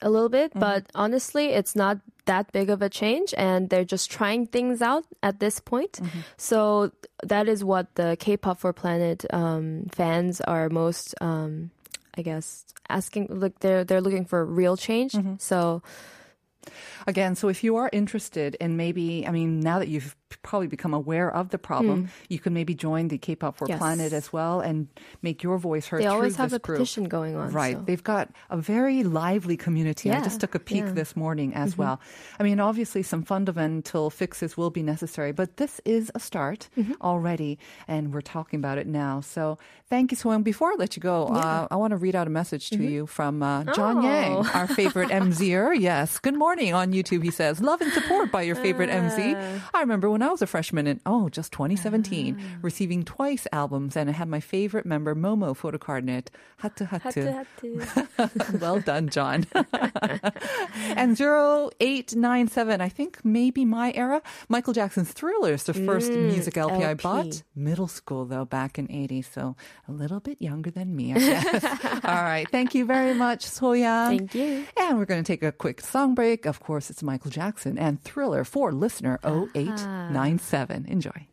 a 0.00 0.08
little 0.08 0.30
bit. 0.30 0.50
Mm-hmm. 0.50 0.62
But 0.62 0.86
honestly, 0.94 1.46
it's 1.50 1.74
not 1.74 1.98
that 2.26 2.52
big 2.54 2.70
of 2.70 2.82
a 2.82 2.88
change, 2.88 3.34
and 3.36 3.66
they're 3.68 3.84
just 3.84 4.06
trying 4.10 4.46
things 4.46 4.78
out 4.80 5.02
at 5.26 5.40
this 5.42 5.58
point. 5.58 5.98
Mm-hmm. 5.98 6.20
So 6.38 6.92
that 7.26 7.48
is 7.50 7.66
what 7.66 7.90
the 7.98 8.14
K-pop 8.14 8.58
for 8.62 8.72
Planet 8.72 9.26
um, 9.34 9.86
fans 9.90 10.40
are 10.40 10.70
most, 10.70 11.14
um, 11.20 11.70
I 12.14 12.22
guess, 12.22 12.62
asking. 12.88 13.26
Like 13.30 13.58
they're 13.58 13.82
they're 13.82 14.00
looking 14.00 14.24
for 14.24 14.46
real 14.46 14.76
change. 14.76 15.14
Mm-hmm. 15.18 15.34
So 15.38 15.82
Again, 17.06 17.34
so 17.34 17.48
if 17.48 17.62
you 17.64 17.76
are 17.76 17.90
interested 17.92 18.56
in 18.60 18.76
maybe, 18.76 19.26
I 19.26 19.30
mean, 19.30 19.60
now 19.60 19.78
that 19.78 19.88
you've 19.88 20.16
probably 20.42 20.66
become 20.68 20.94
aware 20.94 21.30
of 21.30 21.50
the 21.50 21.58
problem, 21.58 22.08
you 22.28 22.38
can 22.38 22.52
maybe 22.54 22.74
join 22.74 23.08
the 23.08 23.18
K-pop 23.18 23.56
for. 23.56 23.66
Yes. 23.68 23.78
Planet 23.78 24.12
as 24.12 24.32
well 24.32 24.60
and 24.60 24.88
make 25.22 25.42
your 25.42 25.58
voice 25.58 25.86
heard 25.88 26.00
they 26.00 26.04
through 26.04 26.12
always 26.14 26.36
have 26.36 26.50
this 26.50 26.56
a 26.56 26.60
group. 26.60 26.78
petition 26.78 27.04
going 27.04 27.36
on. 27.36 27.50
Right. 27.52 27.76
so. 27.76 27.82
They've 27.82 28.02
got 28.02 28.30
a 28.50 28.56
very 28.56 29.02
lively 29.04 29.56
community. 29.56 30.10
I 30.10 30.20
just 30.22 30.40
took 30.40 30.54
a 30.54 30.58
peek 30.58 30.78
yeah. 30.78 30.84
Mm-hmm. 30.86 30.94
this 30.94 31.16
morning 31.16 31.54
as 31.54 31.76
well. 31.76 32.00
I 32.40 32.42
mean, 32.42 32.58
obviously 32.60 33.02
some 33.02 33.22
fundamental 33.22 34.10
fixes 34.10 34.56
will 34.56 34.70
be 34.70 34.82
necessary, 34.82 35.32
but 35.32 35.56
this 35.56 35.80
is 35.84 36.10
a 36.14 36.20
start 36.20 36.68
Mm-hmm. 36.76 36.92
already 37.02 37.58
and 37.88 38.12
we're 38.12 38.20
talking 38.20 38.58
about 38.58 38.78
it 38.78 38.86
now. 38.86 39.20
So 39.20 39.58
thank 39.88 40.10
you, 40.10 40.16
Soyoung. 40.16 40.42
Before 40.44 40.70
I 40.72 40.76
let 40.78 40.96
you 40.96 41.00
go, 41.00 41.26
uh, 41.28 41.66
I 41.70 41.76
want 41.76 41.90
to 41.92 41.96
read 41.96 42.14
out 42.14 42.26
a 42.26 42.30
message 42.30 42.70
to 42.70 42.82
you 42.82 43.06
from 43.06 43.42
uh, 43.42 43.64
John 43.74 43.96
Mm-hmm. 43.96 44.06
Oh. 44.06 44.42
Yang, 44.42 44.46
our 44.54 44.66
favorite 44.68 45.08
MZer. 45.10 45.78
Yes. 45.86 46.18
Good 46.18 46.34
morning 46.36 46.74
on 46.74 46.92
YouTube. 46.92 47.22
He 47.22 47.30
says, 47.30 47.60
love 47.60 47.80
and 47.80 47.92
support 47.92 48.30
by 48.32 48.42
your 48.42 48.56
favorite 48.56 48.90
MZ. 48.90 49.34
Uh. 49.34 49.60
I 49.74 49.80
remember 49.80 50.10
when 50.10 50.22
I 50.22 50.25
was 50.30 50.42
a 50.42 50.46
freshman 50.46 50.86
in, 50.86 51.00
oh, 51.06 51.28
just 51.28 51.52
2017, 51.52 52.36
Ah. 52.38 52.58
receiving 52.62 53.04
Twice 53.04 53.46
albums 53.52 53.96
and 53.96 54.08
I 54.10 54.12
had 54.12 54.28
my 54.28 54.40
favorite 54.40 54.86
member 54.86 55.14
Momo 55.14 55.56
photocard 55.56 56.02
in 56.02 56.08
it. 56.08 56.30
Hatu 56.62 56.88
hatu. 56.88 57.46
Hatu, 57.60 58.06
hatu. 58.16 58.60
well 58.60 58.80
done, 58.80 59.08
John. 59.08 59.46
and 60.96 61.16
0897, 61.20 62.80
I 62.80 62.88
think 62.88 63.18
maybe 63.24 63.64
my 63.64 63.92
era. 63.94 64.22
Michael 64.48 64.72
Jackson's 64.72 65.12
Thriller 65.12 65.52
is 65.52 65.64
the 65.64 65.74
first 65.74 66.10
music 66.10 66.56
LP, 66.56 66.84
I 66.84 66.94
bought. 66.94 67.42
Middle 67.54 67.88
school, 67.88 68.24
though, 68.24 68.44
back 68.44 68.78
in 68.78 68.90
80. 68.90 69.22
So 69.22 69.56
a 69.88 69.92
little 69.92 70.20
bit 70.20 70.40
younger 70.40 70.70
than 70.70 70.94
me, 70.96 71.12
I 71.14 71.18
guess. 71.18 71.64
All 72.04 72.22
right. 72.22 72.48
Thank 72.50 72.74
you 72.74 72.84
very 72.84 73.14
much, 73.14 73.44
Soya. 73.46 74.08
Thank 74.08 74.34
you. 74.34 74.64
And 74.78 74.98
we're 74.98 75.04
going 75.04 75.22
to 75.22 75.26
take 75.26 75.42
a 75.42 75.52
quick 75.52 75.80
song 75.80 76.14
break. 76.14 76.46
Of 76.46 76.60
course, 76.60 76.90
it's 76.90 77.02
Michael 77.02 77.30
Jackson 77.30 77.78
and 77.78 78.02
Thriller 78.02 78.44
for 78.44 78.72
listener 78.72 79.18
0897. 80.10 80.86
Enjoy. 80.88 81.28